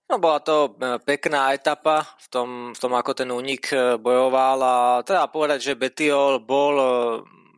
No 0.07 0.23
bola 0.23 0.39
to 0.39 0.79
e, 0.79 1.03
pekná 1.03 1.51
etapa 1.51 2.07
v 2.23 2.27
tom, 2.31 2.49
v 2.71 2.79
tom 2.79 2.95
ako 2.95 3.11
ten 3.11 3.27
únik 3.35 3.75
e, 3.75 3.99
bojoval 3.99 4.59
a 4.63 4.77
treba 5.03 5.27
povedať, 5.27 5.75
že 5.75 5.79
Betiol 5.79 6.47
bol 6.47 6.75
e, 6.79 6.89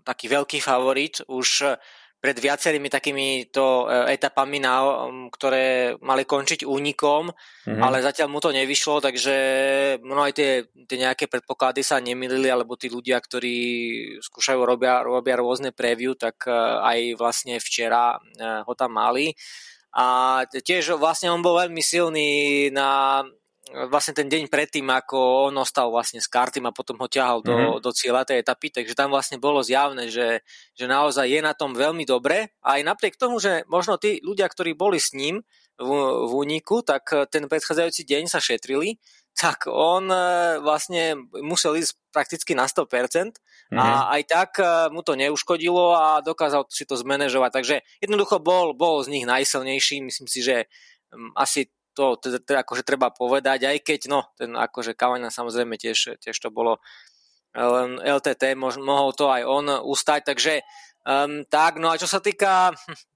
taký 0.00 0.32
veľký 0.32 0.58
favorit 0.64 1.20
už 1.28 1.76
pred 2.18 2.34
viacerými 2.34 2.90
takýmito 2.90 3.86
etapami, 4.10 4.58
na, 4.58 4.82
ktoré 5.30 5.94
mali 6.02 6.26
končiť 6.26 6.66
únikom, 6.66 7.30
mm-hmm. 7.30 7.78
ale 7.78 8.02
zatiaľ 8.02 8.26
mu 8.26 8.42
to 8.42 8.50
nevyšlo, 8.50 8.98
takže 8.98 9.36
no 10.02 10.26
aj 10.26 10.34
tie, 10.34 10.66
tie 10.66 10.98
nejaké 10.98 11.30
predpoklady 11.30 11.86
sa 11.86 12.02
nemilili, 12.02 12.50
alebo 12.50 12.74
tí 12.74 12.90
ľudia, 12.90 13.22
ktorí 13.22 13.54
skúšajú, 14.18 14.60
robia, 14.66 14.98
robia 15.06 15.38
rôzne 15.38 15.70
preview, 15.70 16.18
tak 16.18 16.50
aj 16.82 17.14
vlastne 17.14 17.62
včera 17.62 18.18
ho 18.66 18.72
tam 18.74 18.98
mali. 18.98 19.38
A 19.96 20.44
tiež 20.50 21.00
vlastne 21.00 21.32
on 21.32 21.40
bol 21.40 21.56
veľmi 21.56 21.80
silný 21.80 22.68
na 22.68 23.22
vlastne 23.68 24.16
ten 24.16 24.28
deň 24.28 24.48
predtým, 24.48 24.88
ako 24.88 25.52
on 25.52 25.54
ostal 25.60 25.92
vlastne 25.92 26.20
s 26.24 26.30
kartým 26.30 26.64
a 26.64 26.72
potom 26.72 26.96
ho 26.96 27.08
ťahal 27.08 27.44
do, 27.44 27.52
mm-hmm. 27.52 27.84
do 27.84 27.90
cieľa 27.92 28.24
tej 28.24 28.40
etapy, 28.40 28.72
takže 28.72 28.96
tam 28.96 29.12
vlastne 29.12 29.36
bolo 29.36 29.60
zjavné, 29.60 30.08
že, 30.08 30.40
že 30.72 30.84
naozaj 30.88 31.28
je 31.28 31.40
na 31.44 31.52
tom 31.52 31.76
veľmi 31.76 32.08
dobre 32.08 32.56
a 32.64 32.80
aj 32.80 32.82
napriek 32.88 33.20
tomu, 33.20 33.36
že 33.36 33.68
možno 33.68 34.00
tí 34.00 34.24
ľudia, 34.24 34.48
ktorí 34.48 34.72
boli 34.72 34.96
s 34.96 35.12
ním 35.12 35.44
v, 35.76 35.90
v 36.24 36.32
úniku, 36.32 36.80
tak 36.80 37.28
ten 37.28 37.44
predchádzajúci 37.44 38.08
deň 38.08 38.24
sa 38.32 38.40
šetrili, 38.40 38.96
tak 39.38 39.70
on 39.70 40.10
e, 40.10 40.18
vlastne 40.58 41.14
musel 41.38 41.78
ísť 41.78 41.94
prakticky 42.10 42.52
na 42.58 42.66
100% 42.66 43.38
mm-hmm. 43.68 43.78
a 43.78 43.84
mhm. 43.84 44.06
aj 44.18 44.22
tak 44.28 44.50
e, 44.60 44.64
mu 44.92 45.00
to 45.04 45.14
neuškodilo 45.14 45.94
a 45.94 46.06
dokázal 46.24 46.68
si 46.72 46.88
to 46.88 46.96
zmanéžovať. 46.96 47.50
Takže 47.52 47.76
jednoducho 48.00 48.40
bol, 48.40 48.72
bol 48.72 49.00
z 49.04 49.12
nich 49.12 49.24
najsilnejší. 49.28 50.04
Myslím 50.04 50.28
si, 50.28 50.40
že 50.40 50.68
asi 51.36 51.72
to 51.96 52.14
teda 52.20 52.62
akože 52.62 52.86
treba 52.86 53.10
povedať, 53.10 53.66
aj 53.66 53.78
keď 53.82 54.00
no, 54.06 54.30
ten 54.38 54.54
akože 54.54 54.94
Kavana 54.94 55.34
samozrejme 55.34 55.74
tiež, 55.74 56.20
tiež 56.22 56.36
to 56.38 56.54
bolo 56.54 56.78
len 57.58 57.98
LTT, 57.98 58.54
mohol 58.54 59.10
to 59.16 59.26
aj 59.32 59.42
on 59.42 59.66
ustať, 59.82 60.30
takže 60.30 60.62
Um, 61.08 61.48
tak, 61.48 61.80
no 61.80 61.88
a 61.88 61.96
čo 61.96 62.04
sa 62.04 62.20
týka 62.20 62.68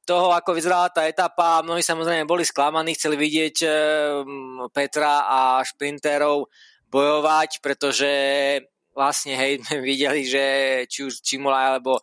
toho, 0.09 0.33
ako 0.33 0.57
vyzerala 0.57 0.88
tá 0.88 1.05
etapa, 1.05 1.61
mnohí 1.61 1.85
samozrejme 1.85 2.25
boli 2.25 2.41
sklamaní, 2.41 2.97
chceli 2.97 3.21
vidieť 3.21 3.57
um, 3.69 4.65
Petra 4.73 5.29
a 5.29 5.61
šprinterov 5.61 6.49
bojovať, 6.88 7.61
pretože 7.61 8.09
vlastne, 8.94 9.37
hej, 9.37 9.61
videli, 9.88 10.24
že 10.24 10.44
či 10.88 11.09
už 11.09 11.20
Čimola 11.20 11.76
alebo 11.76 12.00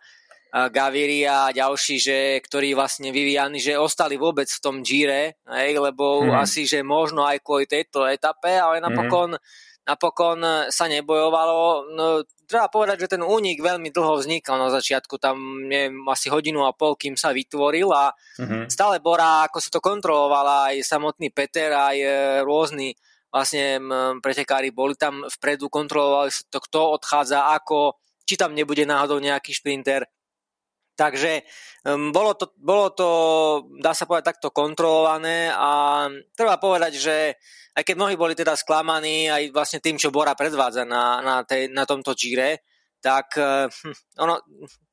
Gaviri 0.50 1.30
a 1.30 1.54
ďalší, 1.54 2.02
že, 2.02 2.18
ktorí 2.42 2.74
vlastne 2.74 3.14
vyvíjani, 3.14 3.62
že 3.62 3.78
ostali 3.78 4.18
vôbec 4.18 4.50
v 4.50 4.64
tom 4.66 4.82
Gire, 4.82 5.38
hej, 5.46 5.78
lebo 5.78 6.26
hmm. 6.26 6.42
asi, 6.42 6.66
že 6.66 6.82
možno 6.82 7.22
aj 7.22 7.46
kvôli 7.46 7.70
tejto 7.70 8.10
etape, 8.10 8.58
ale 8.58 8.82
napokon 8.82 9.38
hmm 9.38 9.68
napokon 9.90 10.70
sa 10.70 10.86
nebojovalo. 10.86 11.90
No, 11.98 12.22
treba 12.46 12.70
povedať, 12.70 13.06
že 13.06 13.18
ten 13.18 13.24
únik 13.26 13.58
veľmi 13.62 13.90
dlho 13.90 14.22
vznikal 14.22 14.62
na 14.62 14.70
začiatku, 14.70 15.18
tam 15.18 15.66
je 15.66 15.90
asi 16.06 16.30
hodinu 16.30 16.66
a 16.66 16.78
pol, 16.78 16.94
kým 16.94 17.18
sa 17.18 17.34
vytvoril 17.34 17.90
a 17.90 18.14
mm-hmm. 18.14 18.70
stále 18.70 19.02
Bora, 19.02 19.50
ako 19.50 19.58
sa 19.58 19.70
to 19.74 19.82
kontrolovala, 19.82 20.74
aj 20.74 20.86
samotný 20.86 21.34
Peter, 21.34 21.74
aj 21.74 21.98
e, 21.98 22.10
rôzni 22.46 22.94
vlastne 23.30 23.82
pretekári 24.22 24.74
boli 24.74 24.98
tam 24.98 25.26
vpredu, 25.26 25.70
kontrolovali 25.70 26.34
to, 26.50 26.60
kto 26.60 26.80
odchádza, 26.98 27.54
ako, 27.56 27.98
či 28.26 28.38
tam 28.38 28.54
nebude 28.54 28.86
náhodou 28.86 29.22
nejaký 29.22 29.54
šprinter. 29.54 30.06
Takže 31.00 31.48
um, 31.88 32.12
bolo, 32.12 32.36
to, 32.36 32.52
bolo 32.60 32.92
to, 32.92 33.10
dá 33.80 33.96
sa 33.96 34.04
povedať, 34.04 34.36
takto 34.36 34.52
kontrolované 34.52 35.48
a 35.48 36.04
treba 36.36 36.60
povedať, 36.60 37.00
že 37.00 37.16
aj 37.72 37.84
keď 37.88 37.96
mnohí 37.96 38.20
boli 38.20 38.36
teda 38.36 38.60
sklamaní 38.60 39.32
aj 39.32 39.56
vlastne 39.56 39.80
tým, 39.80 39.96
čo 39.96 40.12
Bora 40.12 40.36
predvádza 40.36 40.84
na, 40.84 41.24
na, 41.24 41.36
tej, 41.48 41.72
na 41.72 41.88
tomto 41.88 42.12
Gire, 42.20 42.68
tak 43.00 43.40
hm, 43.40 43.96
ono, 44.20 44.44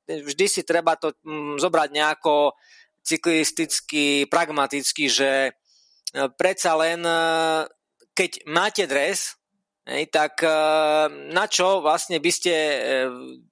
vždy 0.07 0.47
si 0.47 0.63
treba 0.63 0.95
to 0.95 1.19
hm, 1.27 1.59
zobrať 1.59 1.89
nejako 1.91 2.55
cyklisticky, 3.07 4.27
pragmaticky, 4.27 5.07
že 5.07 5.31
e, 5.47 5.53
predsa 6.35 6.75
len 6.75 7.03
e, 7.07 7.19
keď 8.17 8.49
máte 8.49 8.89
dres, 8.89 9.37
hej, 9.85 10.09
tak 10.09 10.41
e, 10.41 10.49
na 11.37 11.45
čo 11.45 11.85
vlastne 11.85 12.17
by 12.17 12.31
ste 12.33 12.55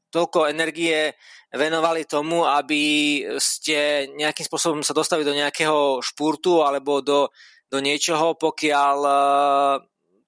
toľko 0.09 0.49
energie 0.49 1.13
venovali 1.55 2.07
tomu, 2.07 2.47
aby 2.47 3.23
ste 3.39 4.11
nejakým 4.15 4.47
spôsobom 4.47 4.83
sa 4.83 4.95
dostali 4.95 5.23
do 5.27 5.35
nejakého 5.35 6.03
špurtu 6.03 6.63
alebo 6.63 7.03
do, 7.03 7.31
do 7.71 7.79
niečoho, 7.79 8.35
pokiaľ 8.35 8.97
uh, 9.03 9.75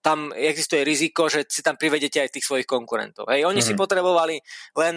tam 0.06 0.30
existuje 0.30 0.86
riziko, 0.86 1.26
že 1.26 1.50
si 1.50 1.66
tam 1.66 1.74
privedete 1.74 2.22
aj 2.22 2.30
tých 2.30 2.46
svojich 2.46 2.66
konkurentov. 2.66 3.26
Hej, 3.26 3.42
oni 3.42 3.58
mm-hmm. 3.58 3.66
si 3.66 3.72
mhm. 3.74 3.80
potrebovali 3.82 4.36
len 4.78 4.96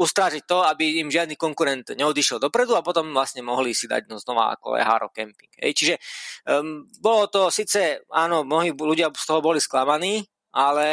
ustrážiť 0.00 0.48
to, 0.48 0.64
aby 0.64 1.04
im 1.04 1.12
žiadny 1.12 1.36
konkurent 1.36 1.92
neodišiel 1.92 2.40
dopredu 2.40 2.72
a 2.72 2.80
potom 2.80 3.12
vlastne 3.12 3.44
mohli 3.44 3.76
si 3.76 3.84
dať 3.84 4.08
no 4.08 4.16
znova 4.16 4.56
ako 4.56 4.80
Eharo 4.80 5.12
Camping. 5.12 5.52
Hej, 5.60 5.72
čiže 5.76 5.94
um, 6.48 6.88
bolo 7.04 7.28
to 7.28 7.52
síce, 7.52 8.08
áno, 8.08 8.40
mnohí 8.48 8.72
ľudia 8.72 9.12
z 9.12 9.24
toho 9.28 9.44
boli 9.44 9.60
sklamaní, 9.60 10.24
ale 10.50 10.88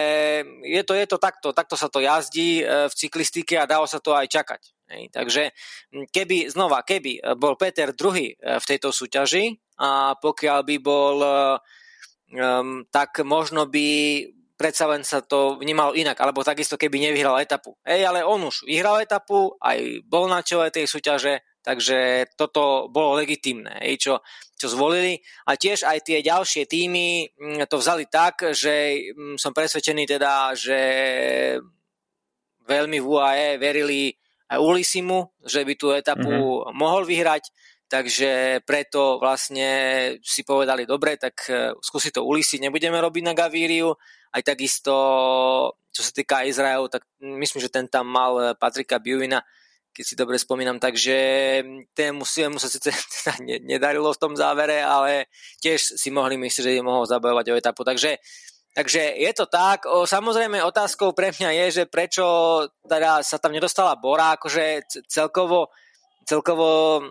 je 0.62 0.84
to, 0.84 0.94
je 0.94 1.08
to 1.10 1.18
takto, 1.18 1.50
takto 1.56 1.74
sa 1.74 1.90
to 1.90 1.98
jazdí 1.98 2.62
e, 2.62 2.86
v 2.86 2.94
cyklistike 2.94 3.58
a 3.58 3.66
dalo 3.66 3.90
sa 3.90 3.98
to 3.98 4.14
aj 4.14 4.30
čakať. 4.30 4.62
Hej. 4.94 5.04
Takže 5.10 5.44
keby, 6.14 6.54
znova, 6.54 6.86
keby 6.86 7.34
bol 7.42 7.58
Peter 7.58 7.90
druhý 7.90 8.38
e, 8.38 8.62
v 8.62 8.66
tejto 8.70 8.94
súťaži 8.94 9.58
a 9.82 10.14
pokiaľ 10.14 10.60
by 10.62 10.78
bol, 10.78 11.18
um, 11.22 12.86
tak 12.90 13.22
možno 13.26 13.66
by 13.66 13.90
predsa 14.58 14.90
len 14.90 15.06
sa 15.06 15.22
to 15.22 15.62
vnímalo 15.62 15.94
inak, 15.94 16.18
alebo 16.18 16.42
takisto 16.42 16.76
keby 16.76 16.98
nevyhral 16.98 17.38
etapu. 17.38 17.78
Hej, 17.86 18.10
ale 18.10 18.26
on 18.26 18.42
už 18.50 18.66
vyhral 18.66 18.98
etapu, 19.00 19.54
aj 19.62 20.04
bol 20.10 20.26
na 20.26 20.42
čele 20.42 20.74
tej 20.74 20.90
súťaže, 20.90 21.40
Takže 21.68 22.32
toto 22.40 22.88
bolo 22.88 23.20
legitimné, 23.20 23.84
čo, 24.00 24.24
čo 24.56 24.72
zvolili. 24.72 25.20
A 25.52 25.60
tiež 25.60 25.84
aj 25.84 26.00
tie 26.00 26.24
ďalšie 26.24 26.64
týmy 26.64 27.28
mm, 27.36 27.68
to 27.68 27.76
vzali 27.76 28.08
tak, 28.08 28.56
že 28.56 29.04
mm, 29.12 29.36
som 29.36 29.52
presvedčený 29.52 30.08
teda, 30.08 30.56
že 30.56 30.80
veľmi 32.64 33.04
v 33.04 33.08
UAE 33.12 33.50
verili 33.60 34.16
aj 34.48 34.64
Ulisimu, 34.64 35.44
že 35.44 35.68
by 35.68 35.74
tú 35.76 35.92
etapu 35.92 36.32
mm-hmm. 36.32 36.72
mohol 36.72 37.04
vyhrať, 37.04 37.52
takže 37.92 38.64
preto 38.64 39.20
vlastne 39.20 39.68
si 40.24 40.48
povedali, 40.48 40.88
dobre, 40.88 41.20
tak 41.20 41.36
e, 41.52 41.76
skúsi 41.84 42.16
to 42.16 42.24
Ulisi, 42.24 42.64
nebudeme 42.64 42.96
robiť 42.96 43.24
na 43.28 43.36
Gavíriu, 43.36 43.92
aj 44.38 44.44
takisto, 44.46 44.94
čo 45.90 46.02
sa 46.06 46.12
týka 46.14 46.46
Izraelu, 46.46 46.86
tak 46.94 47.10
myslím, 47.18 47.58
že 47.58 47.74
ten 47.74 47.90
tam 47.90 48.06
mal 48.06 48.54
Patrika 48.54 49.02
Biuvina, 49.02 49.42
keď 49.98 50.06
si 50.06 50.14
dobre 50.14 50.38
spomínam, 50.38 50.78
takže 50.78 51.18
tému 51.98 52.22
mu 52.22 52.60
sa 52.62 52.70
síce 52.70 52.94
teda 53.18 53.42
nedarilo 53.66 54.14
v 54.14 54.22
tom 54.22 54.38
závere, 54.38 54.86
ale 54.86 55.26
tiež 55.58 55.98
si 55.98 56.14
mohli 56.14 56.38
myslieť, 56.38 56.78
že 56.78 56.86
mohol 56.86 57.10
zabojovať 57.10 57.46
o 57.50 57.58
etapu. 57.58 57.82
Takže, 57.82 58.22
takže 58.78 59.18
je 59.18 59.32
to 59.34 59.50
tak. 59.50 59.90
O, 59.90 60.06
samozrejme 60.06 60.62
otázkou 60.62 61.18
pre 61.18 61.34
mňa 61.34 61.50
je, 61.66 61.82
že 61.82 61.84
prečo 61.90 62.22
teda 62.86 63.26
sa 63.26 63.42
tam 63.42 63.58
nedostala 63.58 63.98
Bora, 63.98 64.38
akože 64.38 64.86
celkovo, 65.10 65.74
celkovo 66.30 67.02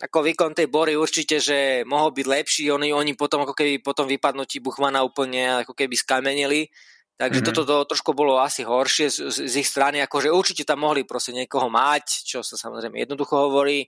ako 0.00 0.24
výkon 0.24 0.56
tej 0.56 0.72
Bory 0.72 0.96
určite, 0.96 1.36
že 1.36 1.84
mohol 1.84 2.16
byť 2.16 2.26
lepší, 2.26 2.64
oni, 2.72 2.88
oni 2.90 3.12
potom 3.12 3.44
ako 3.44 3.52
keby 3.52 3.84
potom 3.84 4.08
vypadnutí 4.08 4.64
Buchmana 4.64 5.04
úplne 5.04 5.60
ako 5.60 5.76
keby 5.76 5.94
skamenili, 5.94 6.72
Takže 7.20 7.44
mm-hmm. 7.44 7.52
toto 7.52 7.84
to 7.84 7.90
trošku 7.92 8.16
bolo 8.16 8.40
asi 8.40 8.64
horšie 8.64 9.12
z, 9.12 9.28
z, 9.28 9.38
z 9.44 9.54
ich 9.60 9.68
strany, 9.68 10.00
akože 10.00 10.32
určite 10.32 10.64
tam 10.64 10.88
mohli 10.88 11.04
proste 11.04 11.36
niekoho 11.36 11.68
mať, 11.68 12.24
čo 12.24 12.40
sa 12.40 12.56
samozrejme 12.56 12.96
jednoducho 12.96 13.36
hovorí, 13.36 13.84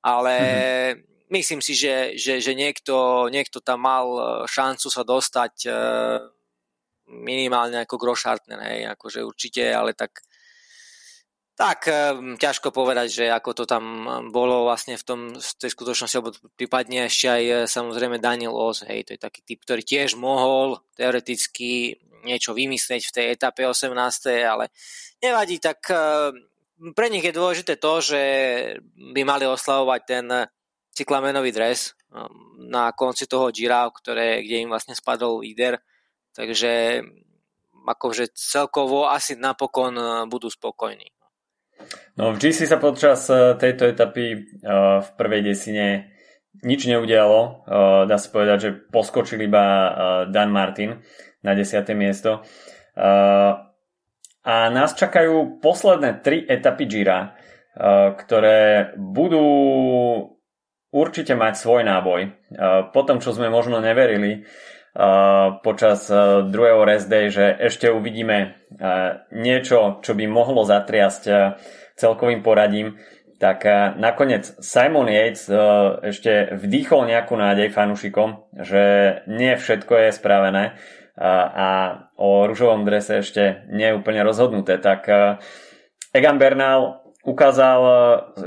ale 0.00 0.32
mm-hmm. 0.40 1.28
myslím 1.28 1.60
si, 1.60 1.76
že, 1.76 2.16
že, 2.16 2.40
že 2.40 2.56
niekto, 2.56 3.28
niekto 3.28 3.60
tam 3.60 3.84
mal 3.84 4.08
e, 4.08 4.20
šancu 4.48 4.88
sa 4.88 5.04
dostať 5.04 5.68
e, 5.68 5.70
minimálne 7.20 7.84
ako 7.84 8.00
Grošartner, 8.00 8.64
hej, 8.64 8.88
akože 8.96 9.28
určite, 9.28 9.68
ale 9.76 9.92
tak 9.92 10.24
tak 11.60 11.92
e, 11.92 12.16
ťažko 12.40 12.72
povedať, 12.72 13.08
že 13.12 13.24
ako 13.28 13.52
to 13.52 13.64
tam 13.68 13.84
bolo 14.32 14.64
vlastne 14.64 14.96
v, 14.96 15.04
tom, 15.04 15.20
v 15.36 15.52
tej 15.60 15.68
skutočnosti, 15.76 16.16
alebo 16.16 16.32
prípadne 16.56 17.04
ešte 17.04 17.28
aj 17.28 17.68
samozrejme 17.68 18.16
Daniel 18.16 18.56
Oz, 18.56 18.88
hej, 18.88 19.04
to 19.04 19.12
je 19.12 19.20
taký 19.20 19.44
typ, 19.44 19.60
ktorý 19.68 19.84
tiež 19.84 20.16
mohol 20.16 20.80
teoreticky 20.96 22.00
niečo 22.24 22.56
vymyslieť 22.56 23.02
v 23.04 23.12
tej 23.12 23.26
etape 23.36 23.68
18. 23.68 23.92
ale 24.40 24.72
nevadí, 25.20 25.60
tak 25.60 25.84
uh, 25.92 26.32
pre 26.96 27.12
nich 27.12 27.24
je 27.28 27.36
dôležité 27.36 27.76
to, 27.76 28.00
že 28.00 28.22
by 28.96 29.20
mali 29.28 29.44
oslavovať 29.44 30.00
ten 30.08 30.26
cyklamenový 30.96 31.52
dres 31.52 31.92
na 32.56 32.92
konci 32.96 33.28
toho 33.28 33.52
Gira, 33.52 33.84
ktoré, 33.88 34.40
kde 34.40 34.64
im 34.64 34.72
vlastne 34.72 34.96
spadol 34.96 35.44
líder. 35.44 35.76
Takže 36.32 37.04
akože 37.84 38.32
celkovo 38.32 39.08
asi 39.08 39.36
napokon 39.36 39.96
budú 40.28 40.48
spokojní. 40.48 41.19
No 42.18 42.34
v 42.34 42.40
GC 42.40 42.68
sa 42.68 42.76
počas 42.76 43.26
tejto 43.30 43.88
etapy 43.88 44.36
uh, 44.36 45.00
v 45.00 45.08
prvej 45.16 45.40
desine 45.52 46.12
nič 46.60 46.84
neudialo. 46.84 47.40
Uh, 47.40 48.02
dá 48.04 48.20
sa 48.20 48.28
povedať, 48.28 48.58
že 48.60 48.70
poskočil 48.92 49.40
iba 49.46 49.64
Dan 50.28 50.52
Martin 50.52 51.00
na 51.40 51.56
10. 51.56 51.80
miesto. 51.96 52.44
A 54.40 54.54
nás 54.68 54.92
čakajú 54.92 55.62
posledné 55.64 56.20
tri 56.20 56.44
etapy 56.44 56.84
Gira, 56.84 57.32
ktoré 58.12 58.92
budú 58.96 59.46
určite 60.90 61.32
mať 61.38 61.54
svoj 61.56 61.82
náboj. 61.86 62.20
Po 62.92 63.00
tom, 63.06 63.22
čo 63.22 63.32
sme 63.32 63.48
možno 63.48 63.78
neverili 63.78 64.44
počas 65.62 66.10
druhého 66.50 66.82
rest 66.82 67.06
day, 67.06 67.30
že 67.30 67.54
ešte 67.56 67.90
uvidíme 67.94 68.58
niečo, 69.30 70.02
čo 70.02 70.12
by 70.18 70.24
mohlo 70.26 70.66
zatriasť 70.66 71.22
celkovým 71.94 72.42
poradím, 72.42 72.98
tak 73.40 73.64
nakoniec 73.96 74.52
Simon 74.60 75.08
Yates 75.08 75.48
ešte 76.04 76.52
vdýchol 76.60 77.08
nejakú 77.08 77.38
nádej 77.40 77.72
fanúšikom, 77.72 78.52
že 78.52 78.84
nie 79.30 79.56
všetko 79.56 79.94
je 79.96 80.10
spravené 80.12 80.64
a 81.20 81.68
o 82.20 82.44
ružovom 82.44 82.84
drese 82.84 83.24
ešte 83.24 83.64
nie 83.72 83.92
je 83.92 83.96
úplne 83.96 84.20
rozhodnuté. 84.24 84.76
Tak 84.76 85.08
Egan 86.12 86.36
Bernal 86.36 87.00
ukázal, 87.24 87.80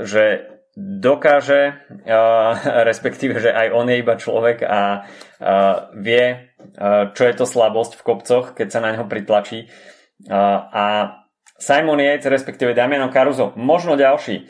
že 0.06 0.53
dokáže, 0.76 1.78
respektíve, 2.90 3.38
že 3.40 3.50
aj 3.50 3.68
on 3.72 3.86
je 3.90 3.96
iba 3.98 4.14
človek 4.18 4.62
a 4.66 5.08
vie, 5.94 6.24
čo 7.14 7.22
je 7.24 7.34
to 7.36 7.46
slabosť 7.46 8.00
v 8.00 8.04
kopcoch, 8.06 8.46
keď 8.56 8.68
sa 8.70 8.80
na 8.82 8.96
neho 8.96 9.06
pritlačí. 9.06 9.70
A 10.30 10.84
Simon 11.60 12.00
Yates, 12.00 12.26
respektíve 12.26 12.74
Damiano 12.74 13.12
Caruso, 13.12 13.52
možno 13.54 13.94
ďalší, 13.94 14.48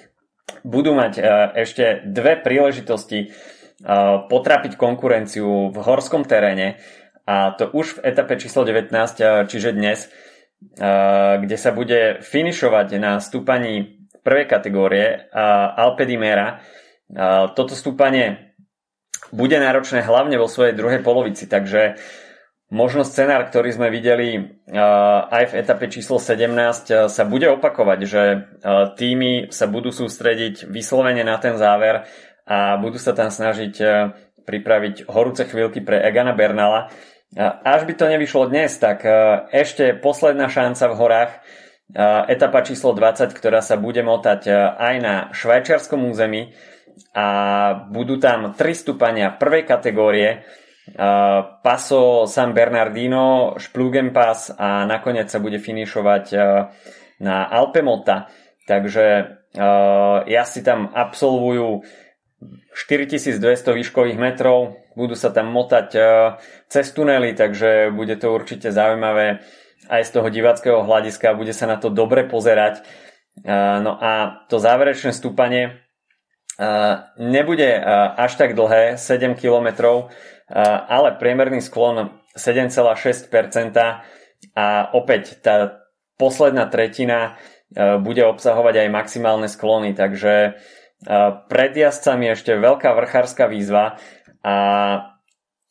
budú 0.64 0.96
mať 0.96 1.20
ešte 1.58 2.06
dve 2.06 2.40
príležitosti 2.40 3.34
potrapiť 4.30 4.78
konkurenciu 4.78 5.74
v 5.74 5.76
horskom 5.82 6.24
teréne 6.24 6.78
a 7.24 7.56
to 7.56 7.72
už 7.72 8.00
v 8.00 8.12
etape 8.12 8.36
číslo 8.36 8.68
19, 8.68 8.92
e, 8.92 9.24
čiže 9.48 9.72
dnes, 9.72 10.12
kde 11.40 11.56
sa 11.60 11.76
bude 11.76 12.24
finišovať 12.24 12.88
na 12.96 13.20
stúpaní 13.20 14.03
prvej 14.24 14.48
kategórie 14.48 15.28
Alpe 15.76 16.08
di 16.08 16.16
Mera. 16.16 16.64
Toto 17.52 17.76
stúpanie 17.76 18.56
bude 19.30 19.60
náročné 19.60 20.00
hlavne 20.00 20.40
vo 20.40 20.48
svojej 20.48 20.72
druhej 20.72 21.04
polovici, 21.04 21.44
takže 21.44 22.00
možno 22.72 23.04
scenár, 23.04 23.46
ktorý 23.46 23.76
sme 23.76 23.92
videli 23.92 24.58
aj 25.28 25.52
v 25.52 25.56
etape 25.60 25.86
číslo 25.92 26.16
17, 26.16 26.48
uh, 26.48 27.06
sa 27.12 27.22
bude 27.28 27.46
opakovať, 27.52 27.98
že 28.08 28.22
týmy 28.96 29.52
sa 29.52 29.68
budú 29.68 29.92
sústrediť 29.92 30.66
vyslovene 30.66 31.22
na 31.22 31.36
ten 31.38 31.54
záver 31.60 32.08
a 32.48 32.76
budú 32.80 32.96
sa 32.96 33.12
tam 33.16 33.28
snažiť 33.28 33.74
pripraviť 34.44 35.08
horúce 35.08 35.48
chvíľky 35.48 35.80
pre 35.80 36.00
Egana 36.04 36.36
Bernala. 36.36 36.92
Až 37.40 37.88
by 37.88 37.92
to 37.96 38.06
nevyšlo 38.06 38.52
dnes, 38.52 38.76
tak 38.78 39.02
ešte 39.50 39.96
posledná 39.98 40.46
šanca 40.52 40.84
v 40.92 40.98
horách, 41.00 41.32
etapa 42.30 42.64
číslo 42.64 42.96
20, 42.96 43.34
ktorá 43.36 43.60
sa 43.60 43.76
bude 43.76 44.00
motať 44.00 44.40
aj 44.78 44.94
na 45.02 45.14
švajčiarskom 45.34 46.08
území. 46.08 46.54
A 47.10 47.26
budú 47.90 48.22
tam 48.22 48.54
tri 48.54 48.70
stúpania 48.70 49.34
prvej 49.34 49.66
kategórie, 49.66 50.46
Paso 51.64 52.28
San 52.28 52.52
Bernardino, 52.54 53.56
Pass 54.12 54.54
a 54.54 54.84
nakoniec 54.84 55.32
sa 55.32 55.40
bude 55.42 55.58
finišovať 55.58 56.24
na 57.18 57.36
Alpemota. 57.50 58.30
Takže 58.68 59.04
jazdci 60.28 60.60
tam 60.62 60.92
absolvujú 60.94 61.82
4200 62.74 63.40
výškových 63.74 64.18
metrov, 64.20 64.76
budú 64.94 65.16
sa 65.16 65.32
tam 65.32 65.50
motať 65.50 65.88
cez 66.68 66.86
tunely, 66.92 67.32
takže 67.32 67.90
bude 67.90 68.14
to 68.20 68.30
určite 68.34 68.70
zaujímavé 68.70 69.40
aj 69.88 70.02
z 70.06 70.10
toho 70.10 70.28
diváckého 70.32 70.80
hľadiska, 70.84 71.36
bude 71.36 71.52
sa 71.52 71.68
na 71.68 71.76
to 71.76 71.92
dobre 71.92 72.24
pozerať. 72.28 72.84
No 73.44 73.98
a 73.98 74.46
to 74.46 74.62
záverečné 74.62 75.10
stúpanie 75.10 75.82
nebude 77.18 77.70
až 78.14 78.38
tak 78.38 78.54
dlhé, 78.54 78.94
7 78.94 79.34
kilometrov, 79.34 80.14
ale 80.86 81.18
priemerný 81.18 81.58
sklon 81.58 82.14
7,6% 82.38 83.30
a 84.54 84.66
opäť 84.94 85.42
tá 85.42 85.82
posledná 86.14 86.70
tretina 86.70 87.38
bude 87.74 88.22
obsahovať 88.22 88.86
aj 88.86 88.88
maximálne 88.94 89.50
sklony, 89.50 89.98
takže 89.98 90.54
pred 91.50 91.72
jazdcami 91.74 92.30
ešte 92.38 92.54
veľká 92.54 92.94
vrchárska 92.94 93.50
výzva 93.50 93.98
a 94.46 94.54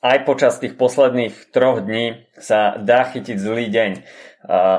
aj 0.04 0.28
počas 0.28 0.60
tých 0.60 0.76
posledných 0.76 1.56
troch 1.56 1.80
dní 1.80 2.28
sa 2.36 2.76
dá 2.76 3.08
chytiť 3.08 3.40
zlý 3.40 3.72
deň. 3.72 3.92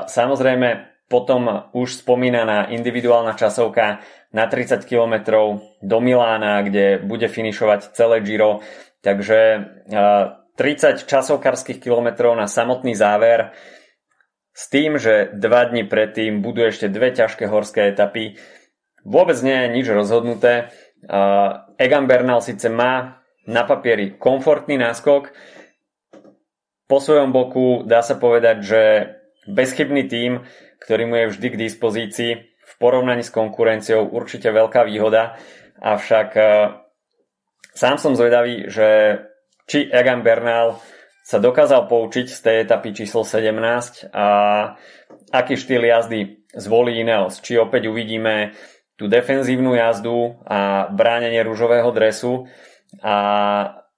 Samozrejme, 0.05 0.93
potom 1.09 1.69
už 1.73 2.05
spomínaná 2.05 2.69
individuálna 2.69 3.33
časovka 3.33 4.05
na 4.29 4.45
30 4.45 4.85
km 4.85 5.15
do 5.81 5.97
Milána, 5.97 6.61
kde 6.61 7.01
bude 7.01 7.25
finišovať 7.25 7.97
celé 7.97 8.21
Giro 8.21 8.61
Takže 9.05 9.39
30 10.57 11.05
časovkarských 11.05 11.77
kilometrov 11.77 12.33
na 12.33 12.49
samotný 12.49 12.97
záver 12.97 13.53
s 14.49 14.65
tým, 14.65 14.97
že 14.97 15.29
dva 15.37 15.69
dní 15.69 15.85
predtým 15.85 16.41
budú 16.41 16.65
ešte 16.65 16.89
dve 16.89 17.13
ťažké 17.13 17.45
horské 17.45 17.93
etapy. 17.93 18.41
Vôbec 19.05 19.37
nie 19.45 19.53
je 19.53 19.73
nič 19.77 19.87
rozhodnuté. 19.93 20.73
Egan 21.77 22.09
Bernal 22.09 22.41
síce 22.41 22.65
má 22.65 23.21
na 23.45 23.63
papieri 23.65 24.17
komfortný 24.17 24.77
náskok. 24.77 25.33
Po 26.85 26.97
svojom 27.01 27.33
boku 27.33 27.81
dá 27.85 28.05
sa 28.05 28.17
povedať, 28.17 28.57
že 28.61 28.81
bezchybný 29.49 30.05
tím, 30.05 30.45
ktorý 30.81 31.03
mu 31.09 31.15
je 31.17 31.31
vždy 31.33 31.47
k 31.53 31.61
dispozícii, 31.65 32.31
v 32.45 32.73
porovnaní 32.81 33.21
s 33.21 33.33
konkurenciou 33.33 34.09
určite 34.09 34.49
veľká 34.49 34.85
výhoda, 34.85 35.37
avšak 35.79 36.29
Sám 37.75 37.99
som 37.99 38.15
zvedavý, 38.15 38.71
že 38.71 39.19
či 39.67 39.91
Egan 39.91 40.23
Bernal 40.23 40.79
sa 41.27 41.43
dokázal 41.43 41.91
poučiť 41.91 42.31
z 42.31 42.39
tej 42.39 42.55
etapy 42.63 42.95
číslo 42.95 43.27
17 43.27 44.15
a 44.15 44.27
aký 45.35 45.59
štýl 45.59 45.83
jazdy 45.83 46.47
zvolí 46.55 47.03
Ineos. 47.03 47.43
Či 47.43 47.59
opäť 47.59 47.91
uvidíme 47.91 48.55
tú 48.95 49.11
defenzívnu 49.11 49.75
jazdu 49.75 50.39
a 50.47 50.87
bránenie 50.87 51.43
rúžového 51.43 51.91
dresu 51.91 52.47
a, 53.01 53.15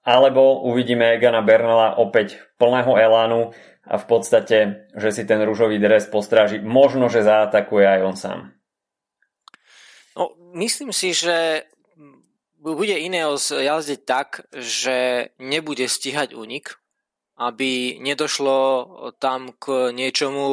alebo 0.06 0.64
uvidíme 0.64 1.18
Egana 1.18 1.44
Bernala 1.44 2.00
opäť 2.00 2.40
plného 2.56 2.96
elánu 2.96 3.52
a 3.84 3.94
v 3.96 4.04
podstate, 4.08 4.88
že 4.96 5.10
si 5.12 5.22
ten 5.28 5.40
rúžový 5.44 5.76
dres 5.76 6.08
postráži. 6.08 6.60
Možno, 6.60 7.12
že 7.12 7.24
zaatakuje 7.24 7.84
aj 7.84 8.00
on 8.04 8.16
sám. 8.16 8.40
No, 10.16 10.34
myslím 10.56 10.90
si, 10.90 11.12
že 11.12 11.68
bude 12.58 12.96
Ineos 12.98 13.54
jazdiť 13.54 14.00
tak, 14.02 14.48
že 14.50 15.30
nebude 15.38 15.86
stíhať 15.86 16.34
únik, 16.34 16.77
aby 17.38 18.02
nedošlo 18.02 18.58
tam 19.22 19.54
k 19.54 19.94
niečomu 19.94 20.44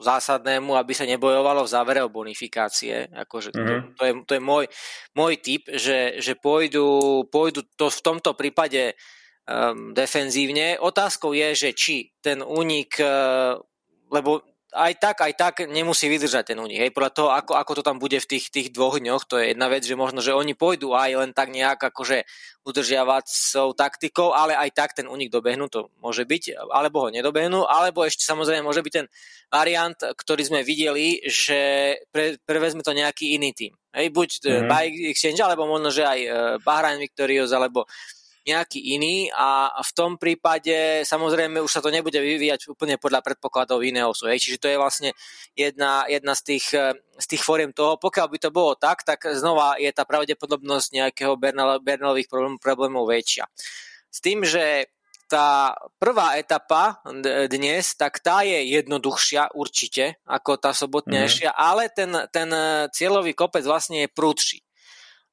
zásadnému, 0.00 0.72
aby 0.72 0.92
sa 0.96 1.04
nebojovalo 1.04 1.68
v 1.68 1.72
závere 1.72 2.00
o 2.00 2.08
bonifikácie. 2.08 3.12
Akože 3.12 3.52
to, 3.52 3.60
mhm. 3.60 3.76
to, 4.00 4.02
je, 4.04 4.12
to 4.24 4.32
je 4.32 4.42
môj, 4.42 4.64
môj 5.12 5.34
tip, 5.36 5.68
že, 5.68 6.16
že 6.24 6.32
pôjdu, 6.40 7.28
pôjdu 7.28 7.68
to 7.76 7.92
v 7.92 8.00
tomto 8.00 8.32
prípade 8.32 8.96
um, 9.44 9.92
defenzívne. 9.92 10.80
Otázkou 10.80 11.36
je, 11.36 11.68
že 11.68 11.70
či 11.76 12.16
ten 12.24 12.40
únik, 12.40 12.96
uh, 13.04 13.60
lebo 14.08 14.53
aj 14.74 14.92
tak, 14.98 15.16
aj 15.22 15.32
tak 15.38 15.54
nemusí 15.70 16.10
vydržať 16.10 16.52
ten 16.52 16.58
únik. 16.58 16.82
Hej, 16.82 16.90
podľa 16.90 17.12
toho, 17.14 17.28
ako, 17.30 17.54
ako 17.54 17.72
to 17.78 17.82
tam 17.86 18.02
bude 18.02 18.18
v 18.18 18.26
tých, 18.26 18.50
tých 18.50 18.68
dvoch 18.74 18.98
dňoch, 18.98 19.22
to 19.30 19.38
je 19.38 19.54
jedna 19.54 19.70
vec, 19.70 19.86
že 19.86 19.94
možno, 19.94 20.18
že 20.18 20.34
oni 20.34 20.58
pôjdu 20.58 20.90
aj 20.92 21.10
len 21.14 21.30
tak 21.30 21.54
nejak 21.54 21.78
akože 21.78 22.26
udržiavať 22.66 23.24
svojou 23.30 23.72
taktikou, 23.78 24.34
ale 24.34 24.58
aj 24.58 24.70
tak 24.74 24.90
ten 24.98 25.06
únik 25.06 25.30
dobehnú, 25.30 25.70
to 25.70 25.94
môže 26.02 26.26
byť, 26.26 26.58
alebo 26.74 27.06
ho 27.06 27.08
nedobehnú, 27.14 27.62
alebo 27.70 28.02
ešte 28.02 28.26
samozrejme 28.26 28.66
môže 28.66 28.82
byť 28.82 28.92
ten 28.92 29.06
variant, 29.52 29.96
ktorý 29.96 30.42
sme 30.42 30.60
videli, 30.66 31.22
že 31.22 31.94
pre, 32.10 32.40
prevezme 32.42 32.82
to 32.82 32.90
nejaký 32.90 33.38
iný 33.38 33.54
tým. 33.54 33.72
Hej, 33.94 34.10
buď 34.10 34.28
mm-hmm. 34.42 34.66
Bike 34.66 34.98
Exchange, 35.14 35.38
alebo 35.38 35.70
možno, 35.70 35.94
že 35.94 36.02
aj 36.02 36.20
uh, 36.26 36.32
Bahrain 36.66 36.98
Victorious, 36.98 37.54
alebo 37.54 37.86
nejaký 38.44 38.80
iný 38.96 39.32
a 39.32 39.80
v 39.80 39.92
tom 39.96 40.20
prípade 40.20 41.02
samozrejme 41.08 41.60
už 41.64 41.72
sa 41.72 41.80
to 41.80 41.88
nebude 41.88 42.16
vyvíjať 42.16 42.68
úplne 42.68 43.00
podľa 43.00 43.24
predpokladov 43.24 43.80
iného 43.80 44.12
sú. 44.12 44.28
Čiže 44.28 44.60
to 44.60 44.68
je 44.68 44.76
vlastne 44.76 45.10
jedna, 45.56 46.04
jedna 46.08 46.36
z, 46.36 46.42
tých, 46.54 46.66
z 47.16 47.26
tých 47.26 47.42
fóriem 47.42 47.72
toho. 47.72 47.96
Pokiaľ 47.96 48.26
by 48.28 48.38
to 48.40 48.50
bolo 48.52 48.76
tak, 48.76 49.02
tak 49.02 49.24
znova 49.32 49.80
je 49.80 49.88
tá 49.92 50.04
pravdepodobnosť 50.04 50.88
nejakého 50.92 51.34
Bernelových 51.80 52.28
problémov 52.60 53.08
väčšia. 53.08 53.48
S 54.12 54.18
tým, 54.20 54.44
že 54.44 54.92
tá 55.24 55.72
prvá 55.96 56.36
etapa 56.36 57.00
dnes, 57.48 57.96
tak 57.96 58.20
tá 58.20 58.44
je 58.44 58.60
jednoduchšia 58.76 59.56
určite 59.56 60.20
ako 60.28 60.60
tá 60.60 60.76
sobotnejšia, 60.76 61.50
mm. 61.52 61.58
ale 61.58 61.88
ten, 61.90 62.12
ten 62.28 62.48
cieľový 62.92 63.32
kopec 63.32 63.64
vlastne 63.64 64.04
je 64.04 64.08
prúdší. 64.12 64.63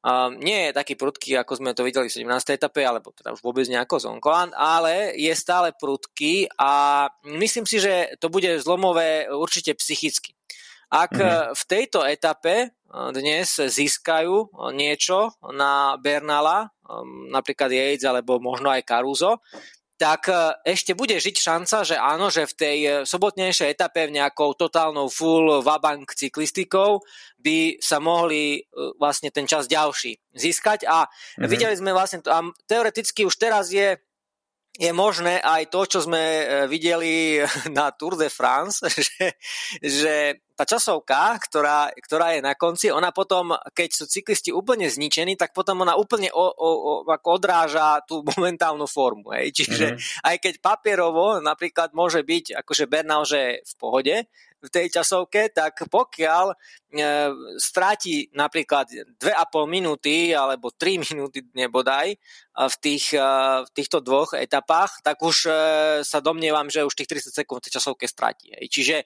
Um, 0.02 0.42
nie 0.42 0.70
je 0.70 0.78
taký 0.78 0.98
prudký, 0.98 1.38
ako 1.38 1.62
sme 1.62 1.78
to 1.78 1.86
videli 1.86 2.10
v 2.10 2.26
17. 2.26 2.58
etape, 2.58 2.82
alebo 2.82 3.14
teda 3.14 3.38
už 3.38 3.46
vôbec 3.46 3.70
nejako 3.70 4.02
Zonkolan, 4.02 4.50
ale 4.58 5.14
je 5.14 5.30
stále 5.38 5.78
prudký 5.78 6.50
a 6.58 7.06
myslím 7.30 7.70
si, 7.70 7.78
že 7.78 8.18
to 8.18 8.34
bude 8.34 8.50
zlomové 8.66 9.30
určite 9.30 9.78
psychicky. 9.78 10.34
Ak 10.90 11.14
mm-hmm. 11.14 11.54
v 11.54 11.64
tejto 11.70 12.04
etape 12.04 12.74
dnes 13.16 13.48
získajú 13.56 14.52
niečo 14.76 15.38
na 15.56 15.96
Bernala, 15.96 16.68
napríklad 17.32 17.72
Yates 17.72 18.04
alebo 18.04 18.44
možno 18.44 18.68
aj 18.68 18.84
Caruso, 18.84 19.40
tak 20.02 20.34
e, 20.34 20.58
ešte 20.66 20.98
bude 20.98 21.14
žiť 21.14 21.38
šanca, 21.38 21.86
že 21.86 21.94
áno, 21.94 22.34
že 22.34 22.50
v 22.50 22.58
tej 22.58 22.78
e, 22.82 22.90
sobotnejšej 23.06 23.78
etape 23.78 24.10
v 24.10 24.18
nejakou 24.18 24.58
totálnou 24.58 25.14
full 25.14 25.62
vabank 25.62 26.18
cyklistikou 26.18 27.06
by 27.38 27.78
sa 27.78 28.02
mohli 28.02 28.58
e, 28.58 28.62
vlastne 28.98 29.30
ten 29.30 29.46
čas 29.46 29.70
ďalší 29.70 30.18
získať 30.34 30.90
a 30.90 31.06
mm-hmm. 31.06 31.46
videli 31.46 31.78
sme 31.78 31.94
vlastne, 31.94 32.26
a 32.26 32.42
teoreticky 32.66 33.30
už 33.30 33.38
teraz 33.38 33.70
je 33.70 34.02
je 34.72 34.92
možné 34.96 35.44
aj 35.44 35.68
to, 35.68 35.84
čo 35.84 36.00
sme 36.08 36.48
videli 36.72 37.44
na 37.78 37.92
Tour 37.92 38.16
de 38.16 38.32
France, 38.32 38.80
že, 39.08 39.36
že 39.84 40.14
tá 40.56 40.78
časovka, 40.78 41.42
ktorá, 41.42 41.90
ktorá 41.98 42.38
je 42.38 42.42
na 42.46 42.54
konci, 42.54 42.94
ona 42.94 43.10
potom, 43.10 43.58
keď 43.74 43.90
sú 43.90 44.06
cyklisti 44.06 44.54
úplne 44.54 44.86
zničení, 44.88 45.34
tak 45.34 45.58
potom 45.58 45.82
ona 45.82 45.98
úplne 45.98 46.30
o, 46.30 46.46
o, 46.46 46.70
o, 46.70 46.92
ako 47.10 47.42
odráža 47.42 47.98
tú 48.06 48.22
momentálnu 48.22 48.86
formu. 48.86 49.34
Hej. 49.34 49.58
Čiže 49.58 49.86
mm-hmm. 49.98 50.28
aj 50.30 50.36
keď 50.38 50.54
papierovo 50.62 51.42
napríklad 51.42 51.98
môže 51.98 52.22
byť 52.22 52.62
akože 52.62 52.86
Bernal, 52.86 53.26
že 53.26 53.66
v 53.66 53.74
pohode, 53.82 54.16
v 54.62 54.70
tej 54.70 54.94
časovke, 54.94 55.50
tak 55.50 55.90
pokiaľ 55.90 56.54
e, 56.54 56.56
stráti 57.58 58.30
napríklad 58.38 59.18
2,5 59.18 59.66
minúty 59.66 60.38
alebo 60.38 60.70
3 60.70 61.02
minúty 61.10 61.42
nebodaj 61.58 62.14
v, 62.52 62.76
tých, 62.84 63.16
v 63.64 63.70
týchto 63.72 64.04
dvoch 64.04 64.36
etapách, 64.36 65.00
tak 65.00 65.24
už 65.24 65.48
e, 65.48 65.52
sa 66.04 66.20
domnievam, 66.20 66.68
že 66.68 66.84
už 66.84 66.92
tých 66.92 67.08
30 67.08 67.32
sekúnd 67.32 67.64
časovke 67.64 68.04
stratí. 68.12 68.52
Čiže 68.52 68.96
e, 69.02 69.06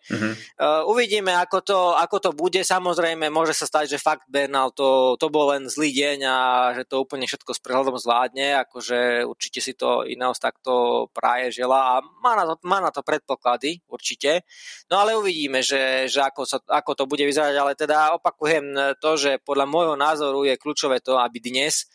uvidíme, 0.89 1.29
ako 1.37 1.57
to, 1.61 1.79
ako 1.93 2.17
to 2.17 2.31
bude. 2.33 2.57
Samozrejme, 2.57 3.29
môže 3.29 3.53
sa 3.53 3.69
stať, 3.69 3.95
že 3.95 4.01
fakt 4.01 4.25
Bernal 4.25 4.73
to, 4.73 5.13
to 5.21 5.29
bol 5.29 5.53
len 5.53 5.69
zlý 5.69 5.93
deň 5.93 6.19
a 6.25 6.37
že 6.73 6.83
to 6.89 7.05
úplne 7.05 7.29
všetko 7.29 7.51
s 7.53 7.61
prehľadom 7.61 8.01
zvládne, 8.01 8.57
akože 8.65 9.29
určite 9.29 9.61
si 9.61 9.77
to 9.77 10.01
Ineos 10.09 10.41
takto 10.41 11.05
práje, 11.13 11.61
žela 11.61 12.01
a 12.01 12.01
má 12.01 12.33
na 12.33 12.45
to, 12.49 12.55
má 12.65 12.81
na 12.81 12.89
to 12.89 13.05
predpoklady, 13.05 13.85
určite. 13.85 14.41
No 14.89 15.05
ale 15.05 15.13
uvidíme 15.13 15.61
že, 15.61 16.09
že 16.09 16.25
ako, 16.25 16.49
sa, 16.49 16.57
ako 16.65 16.91
to 16.97 17.03
bude 17.05 17.21
vyzerať, 17.21 17.55
ale 17.57 17.77
teda 17.77 18.17
opakujem 18.17 18.97
to, 18.97 19.11
že 19.17 19.37
podľa 19.45 19.65
môjho 19.69 19.95
názoru 19.97 20.49
je 20.49 20.57
kľúčové 20.57 21.01
to, 21.05 21.21
aby 21.21 21.37
dnes 21.37 21.85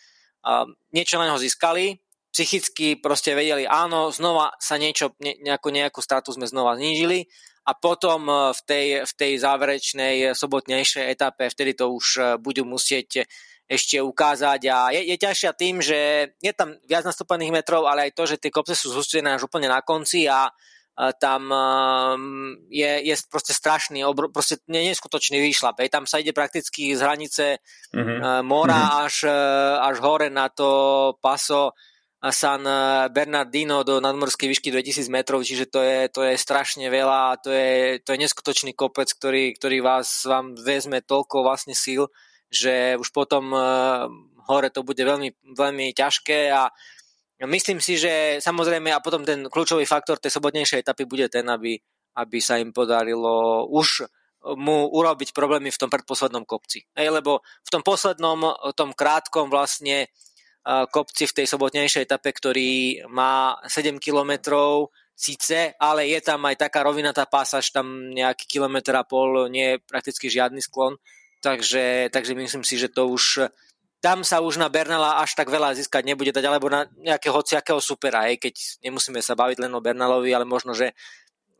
niečo 0.93 1.21
na 1.21 1.29
neho 1.29 1.39
získali, 1.41 2.01
psychicky 2.31 2.97
proste 2.97 3.35
vedeli, 3.35 3.67
áno, 3.67 4.15
znova 4.15 4.55
sa 4.63 4.79
niečo, 4.79 5.19
ne, 5.19 5.35
nejakú, 5.43 5.75
nejakú 5.75 5.99
stratu 5.99 6.31
sme 6.31 6.47
znova 6.47 6.79
znížili 6.79 7.27
a 7.67 7.75
potom 7.75 8.31
uh, 8.31 8.55
v 8.55 8.61
tej, 8.65 8.87
v 9.03 9.13
tej 9.19 9.33
záverečnej 9.43 10.15
sobotnejšej 10.39 11.11
etape, 11.11 11.51
vtedy 11.51 11.75
to 11.75 11.91
už 11.91 12.07
uh, 12.17 12.27
budú 12.39 12.63
musieť 12.63 13.27
ešte 13.71 14.03
ukázať 14.03 14.61
a 14.67 14.91
je, 14.91 15.15
je 15.15 15.17
ťažšia 15.19 15.51
tým, 15.55 15.79
že 15.79 15.99
je 16.43 16.53
tam 16.55 16.75
viac 16.91 17.07
nastúpených 17.07 17.55
metrov, 17.55 17.87
ale 17.87 18.11
aj 18.11 18.19
to, 18.19 18.27
že 18.27 18.43
tie 18.43 18.51
kopce 18.51 18.75
sú 18.75 18.91
zústené 18.91 19.31
až 19.31 19.47
úplne 19.47 19.71
na 19.71 19.79
konci 19.79 20.27
a 20.27 20.51
tam 21.17 21.49
ehm, 21.49 22.69
je, 22.69 22.91
je 23.09 23.15
proste 23.33 23.57
strašný, 23.57 24.05
obro, 24.05 24.29
proste 24.29 24.61
neskutočný 24.69 25.41
výšlap. 25.41 25.81
Hej. 25.81 25.89
Tam 25.89 26.05
sa 26.05 26.21
ide 26.21 26.37
prakticky 26.37 26.93
z 26.93 27.01
hranice 27.01 27.45
mm-hmm. 27.97 28.45
mora 28.45 28.77
mm-hmm. 28.77 29.05
Až, 29.09 29.15
e, 29.25 29.41
až 29.81 29.97
hore 30.05 30.29
na 30.29 30.53
to 30.53 30.69
paso 31.25 31.73
San 32.21 32.69
Bernardino 33.17 33.81
do 33.81 33.97
nadmorskej 33.97 34.53
výšky 34.53 34.69
2000 34.69 35.09
metrov, 35.09 35.41
čiže 35.41 35.73
to 35.73 35.81
je, 35.81 36.05
to 36.13 36.21
je 36.29 36.37
strašne 36.37 36.85
veľa, 36.93 37.41
to 37.41 37.49
je, 37.49 37.97
to 38.05 38.13
je 38.13 38.19
neskutočný 38.21 38.77
kopec, 38.77 39.09
ktorý, 39.09 39.57
ktorý 39.57 39.81
vás 39.81 40.29
vám 40.29 40.53
vezme 40.53 41.01
toľko 41.01 41.41
vlastne 41.41 41.73
síl, 41.73 42.13
že 42.53 43.01
už 43.01 43.09
potom 43.17 43.57
uh, 43.57 44.05
hore 44.53 44.69
to 44.69 44.85
bude 44.85 45.01
veľmi, 45.01 45.33
veľmi 45.57 45.97
ťažké 45.97 46.53
a 46.53 46.69
Myslím 47.49 47.81
si, 47.81 47.97
že 47.97 48.37
samozrejme 48.45 48.93
a 48.93 49.01
potom 49.01 49.25
ten 49.25 49.49
kľúčový 49.49 49.89
faktor 49.89 50.21
tej 50.21 50.29
sobotnejšej 50.37 50.85
etapy 50.85 51.09
bude 51.09 51.25
ten, 51.33 51.49
aby, 51.49 51.81
aby 52.21 52.39
sa 52.41 52.61
im 52.61 52.69
podarilo 52.69 53.65
už 53.73 54.05
mu 54.57 54.89
urobiť 54.89 55.37
problémy 55.37 55.69
v 55.69 55.81
tom 55.81 55.93
predposlednom 55.93 56.49
kopci. 56.49 56.85
Ej, 56.97 57.13
lebo 57.13 57.45
v 57.45 57.71
tom 57.73 57.85
poslednom, 57.85 58.73
tom 58.73 58.97
krátkom 58.97 59.53
vlastne 59.53 60.09
kopci 60.65 61.25
v 61.29 61.37
tej 61.41 61.47
sobotnejšej 61.49 62.05
etape, 62.09 62.33
ktorý 62.33 63.05
má 63.09 63.57
7 63.69 63.97
kilometrov 63.97 64.93
síce, 65.13 65.77
ale 65.77 66.09
je 66.09 66.21
tam 66.25 66.41
aj 66.49 66.57
taká 66.57 66.81
rovinatá 66.81 67.29
pásaž, 67.29 67.73
tam 67.73 68.13
nejaký 68.13 68.49
kilometr 68.49 68.97
a 68.97 69.05
pol, 69.05 69.53
nie 69.53 69.77
je 69.77 69.83
prakticky 69.85 70.33
žiadny 70.33 70.65
sklon, 70.65 70.97
takže, 71.45 72.09
takže 72.09 72.33
myslím 72.33 72.65
si, 72.65 72.81
že 72.81 72.89
to 72.89 73.09
už 73.09 73.53
tam 74.01 74.25
sa 74.25 74.41
už 74.41 74.57
na 74.57 74.73
Bernala 74.73 75.21
až 75.21 75.37
tak 75.37 75.53
veľa 75.53 75.77
získať 75.77 76.09
nebude 76.09 76.33
dať, 76.33 76.45
alebo 76.49 76.73
na 76.73 76.89
nejakého 76.97 77.37
hociakého 77.37 77.81
supera, 77.85 78.33
aj 78.33 78.49
keď 78.49 78.55
nemusíme 78.89 79.21
sa 79.21 79.37
baviť 79.37 79.61
len 79.61 79.73
o 79.77 79.85
Bernalovi, 79.85 80.33
ale 80.33 80.49
možno, 80.49 80.73
že 80.73 80.97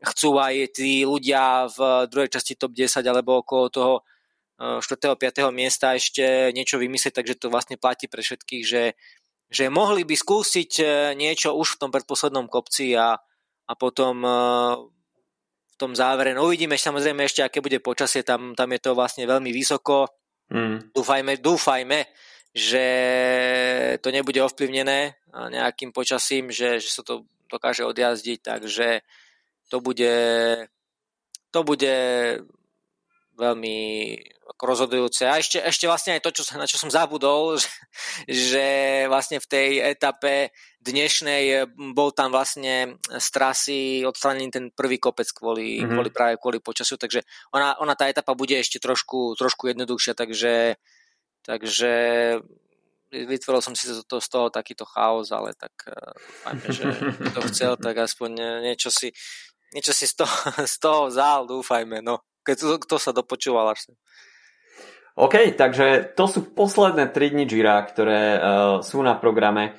chcú 0.01 0.41
aj 0.41 0.73
tí 0.73 1.05
ľudia 1.05 1.69
v 1.69 2.09
druhej 2.09 2.33
časti 2.33 2.57
top 2.57 2.73
10 2.73 3.05
alebo 3.05 3.45
okolo 3.45 3.65
toho 3.69 3.93
4. 4.57 4.81
Eh, 4.81 5.17
5. 5.17 5.53
miesta 5.53 5.93
ešte 5.93 6.49
niečo 6.53 6.81
vymyslieť, 6.81 7.21
takže 7.21 7.37
to 7.37 7.53
vlastne 7.53 7.77
platí 7.77 8.09
pre 8.09 8.25
všetkých, 8.25 8.63
že, 8.65 8.97
že 9.49 9.69
mohli 9.69 10.01
by 10.01 10.17
skúsiť 10.17 10.71
eh, 10.81 10.87
niečo 11.13 11.53
už 11.53 11.77
v 11.77 11.79
tom 11.85 11.89
predposlednom 11.93 12.49
kopci 12.49 12.97
a, 12.97 13.17
a 13.69 13.73
potom 13.77 14.25
eh, 14.25 14.73
v 15.69 15.75
tom 15.77 15.93
závere. 15.93 16.33
No 16.33 16.49
uvidíme 16.49 16.77
samozrejme 16.77 17.25
ešte, 17.25 17.45
aké 17.45 17.61
bude 17.61 17.77
počasie, 17.81 18.25
tam, 18.25 18.57
tam 18.57 18.69
je 18.73 18.79
to 18.81 18.97
vlastne 18.97 19.25
veľmi 19.25 19.49
vysoko. 19.49 20.09
Mm. 20.51 20.93
Dúfajme, 20.93 21.39
dúfajme, 21.39 21.99
že 22.51 22.85
to 24.03 24.11
nebude 24.11 24.39
ovplyvnené 24.43 25.15
nejakým 25.31 25.95
počasím, 25.95 26.51
že, 26.51 26.83
že 26.83 26.89
sa 26.91 27.03
to 27.03 27.23
dokáže 27.47 27.87
odjazdiť, 27.87 28.39
takže 28.43 29.03
to 29.71 29.77
bude, 29.79 30.15
to 31.51 31.59
bude 31.63 31.95
veľmi 33.39 33.79
rozhodujúce. 34.61 35.25
A 35.25 35.41
ešte, 35.41 35.57
ešte 35.57 35.89
vlastne 35.89 36.19
aj 36.19 36.21
to, 36.21 36.31
čo, 36.35 36.43
na 36.53 36.67
čo 36.69 36.77
som 36.77 36.91
zabudol, 36.93 37.55
že, 37.61 37.71
že 38.27 38.67
vlastne 39.07 39.39
v 39.39 39.47
tej 39.47 39.69
etape 39.81 40.53
dnešnej 40.83 41.71
bol 41.95 42.11
tam 42.11 42.33
vlastne 42.33 42.99
z 43.07 43.27
trasy 43.31 44.03
odstranený 44.05 44.47
ten 44.51 44.65
prvý 44.69 45.01
kopec 45.01 45.29
kvôli, 45.31 45.81
mm-hmm. 45.81 45.91
kvôli 45.93 46.09
práve 46.13 46.35
kvôli 46.37 46.59
počasiu, 46.59 46.97
takže 46.97 47.23
ona, 47.53 47.77
ona 47.79 47.93
tá 47.97 48.09
etapa 48.09 48.33
bude 48.33 48.57
ešte 48.57 48.81
trošku, 48.81 49.37
trošku 49.37 49.71
jednoduchšia, 49.71 50.13
takže 50.17 50.77
Takže 51.41 51.91
vytvoril 53.11 53.61
som 53.61 53.75
si 53.75 53.89
to, 53.89 54.05
to 54.07 54.17
z 54.23 54.29
toho 54.31 54.47
takýto 54.47 54.87
chaos, 54.87 55.33
ale 55.35 55.51
tak 55.57 55.73
dúfajme, 55.83 56.65
že 56.71 56.83
kto 57.31 57.39
chcel, 57.51 57.73
tak 57.75 57.97
aspoň 57.99 58.61
niečo 58.63 58.87
si, 58.87 59.11
niečo 59.75 59.91
si 59.91 60.07
z 60.07 60.23
toho, 60.23 60.35
z 60.73 60.75
toho 60.79 61.11
vzal, 61.11 61.47
dúfajme, 61.47 61.99
no. 61.99 62.23
Keď 62.41 62.81
kto 62.81 62.95
sa 62.97 63.13
dopočúval 63.13 63.69
až 63.69 63.91
sem. 63.91 63.95
OK, 65.19 65.53
takže 65.59 66.15
to 66.15 66.25
sú 66.25 66.55
posledné 66.55 67.11
3 67.11 67.35
dni 67.35 67.45
Gira, 67.45 67.83
ktoré 67.83 68.21
uh, 68.39 68.41
sú 68.79 69.03
na 69.03 69.13
programe. 69.19 69.75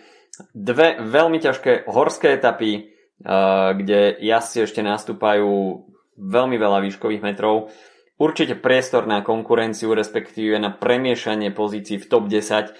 Dve 0.53 1.01
veľmi 1.01 1.41
ťažké 1.41 1.89
horské 1.89 2.37
etapy, 2.37 2.93
uh, 3.25 3.73
kde 3.73 4.21
jazdci 4.21 4.69
ešte 4.69 4.85
nastúpajú 4.85 5.83
veľmi 6.21 6.57
veľa 6.61 6.85
výškových 6.85 7.25
metrov 7.25 7.73
určite 8.19 8.59
priestor 8.59 9.07
na 9.07 9.21
konkurenciu, 9.21 9.93
respektíve 9.93 10.59
na 10.59 10.73
premiešanie 10.73 11.53
pozícií 11.53 12.01
v 12.01 12.09
top 12.09 12.29
10 12.29 12.75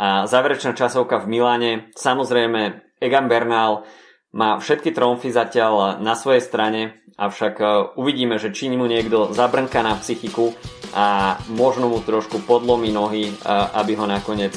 a 0.00 0.24
záverečná 0.24 0.72
časovka 0.72 1.20
v 1.20 1.26
Miláne. 1.28 1.72
Samozrejme, 1.94 2.94
Egan 2.98 3.28
Bernal 3.28 3.84
má 4.32 4.56
všetky 4.56 4.96
tromfy 4.96 5.28
zatiaľ 5.28 6.00
na 6.00 6.16
svojej 6.16 6.40
strane, 6.40 7.04
avšak 7.20 7.54
e, 7.60 7.64
uvidíme, 8.00 8.40
že 8.40 8.48
či 8.56 8.72
mu 8.72 8.88
niekto 8.88 9.36
zabrnka 9.36 9.84
na 9.84 10.00
psychiku 10.00 10.56
a 10.96 11.36
možno 11.52 11.92
mu 11.92 12.00
trošku 12.00 12.40
podlomí 12.48 12.88
nohy, 12.88 13.28
e, 13.28 13.34
aby 13.76 13.92
ho 14.00 14.08
nakoniec 14.08 14.56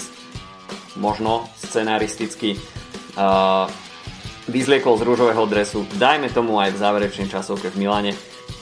možno 0.95 1.43
scenaristicky 1.59 2.55
uh, 2.55 3.67
vyzliekol 4.47 4.95
z 4.95 5.03
rúžového 5.03 5.43
dresu, 5.43 5.83
dajme 5.99 6.31
tomu 6.31 6.55
aj 6.61 6.75
v 6.75 6.81
záverečnej 6.81 7.27
časovke 7.27 7.67
v 7.67 7.79
Milane. 7.83 8.11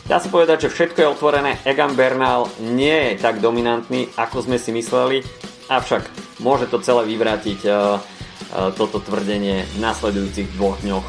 Dá 0.03 0.19
sa 0.19 0.27
povedať, 0.27 0.67
že 0.67 0.73
všetko 0.75 0.99
je 0.99 1.11
otvorené, 1.15 1.51
Egan 1.63 1.95
Bernal 1.95 2.51
nie 2.59 3.15
je 3.15 3.23
tak 3.23 3.39
dominantný, 3.39 4.11
ako 4.19 4.43
sme 4.43 4.59
si 4.59 4.75
mysleli, 4.75 5.23
avšak 5.71 6.03
môže 6.43 6.67
to 6.67 6.83
celé 6.83 7.07
vyvrátiť 7.07 7.59
uh, 7.63 7.71
uh, 7.71 8.75
toto 8.75 8.99
tvrdenie 8.99 9.63
v 9.63 9.75
nasledujúcich 9.79 10.59
dvoch 10.59 10.75
dňoch. 10.83 11.07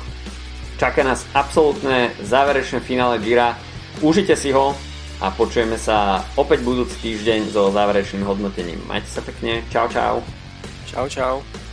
Čaká 0.78 1.03
nás 1.03 1.26
absolútne 1.34 2.14
záverečné 2.22 2.78
finále 2.86 3.18
Gira, 3.18 3.59
užite 3.99 4.38
si 4.38 4.55
ho 4.55 4.78
a 5.18 5.26
počujeme 5.34 5.74
sa 5.74 6.22
opäť 6.38 6.62
budúci 6.62 6.95
týždeň 7.03 7.51
so 7.51 7.74
záverečným 7.74 8.22
hodnotením. 8.22 8.78
Majte 8.86 9.11
sa 9.11 9.26
pekne, 9.26 9.66
čau 9.74 9.90
čau. 9.90 10.22
Čau 10.86 11.11
čau. 11.11 11.63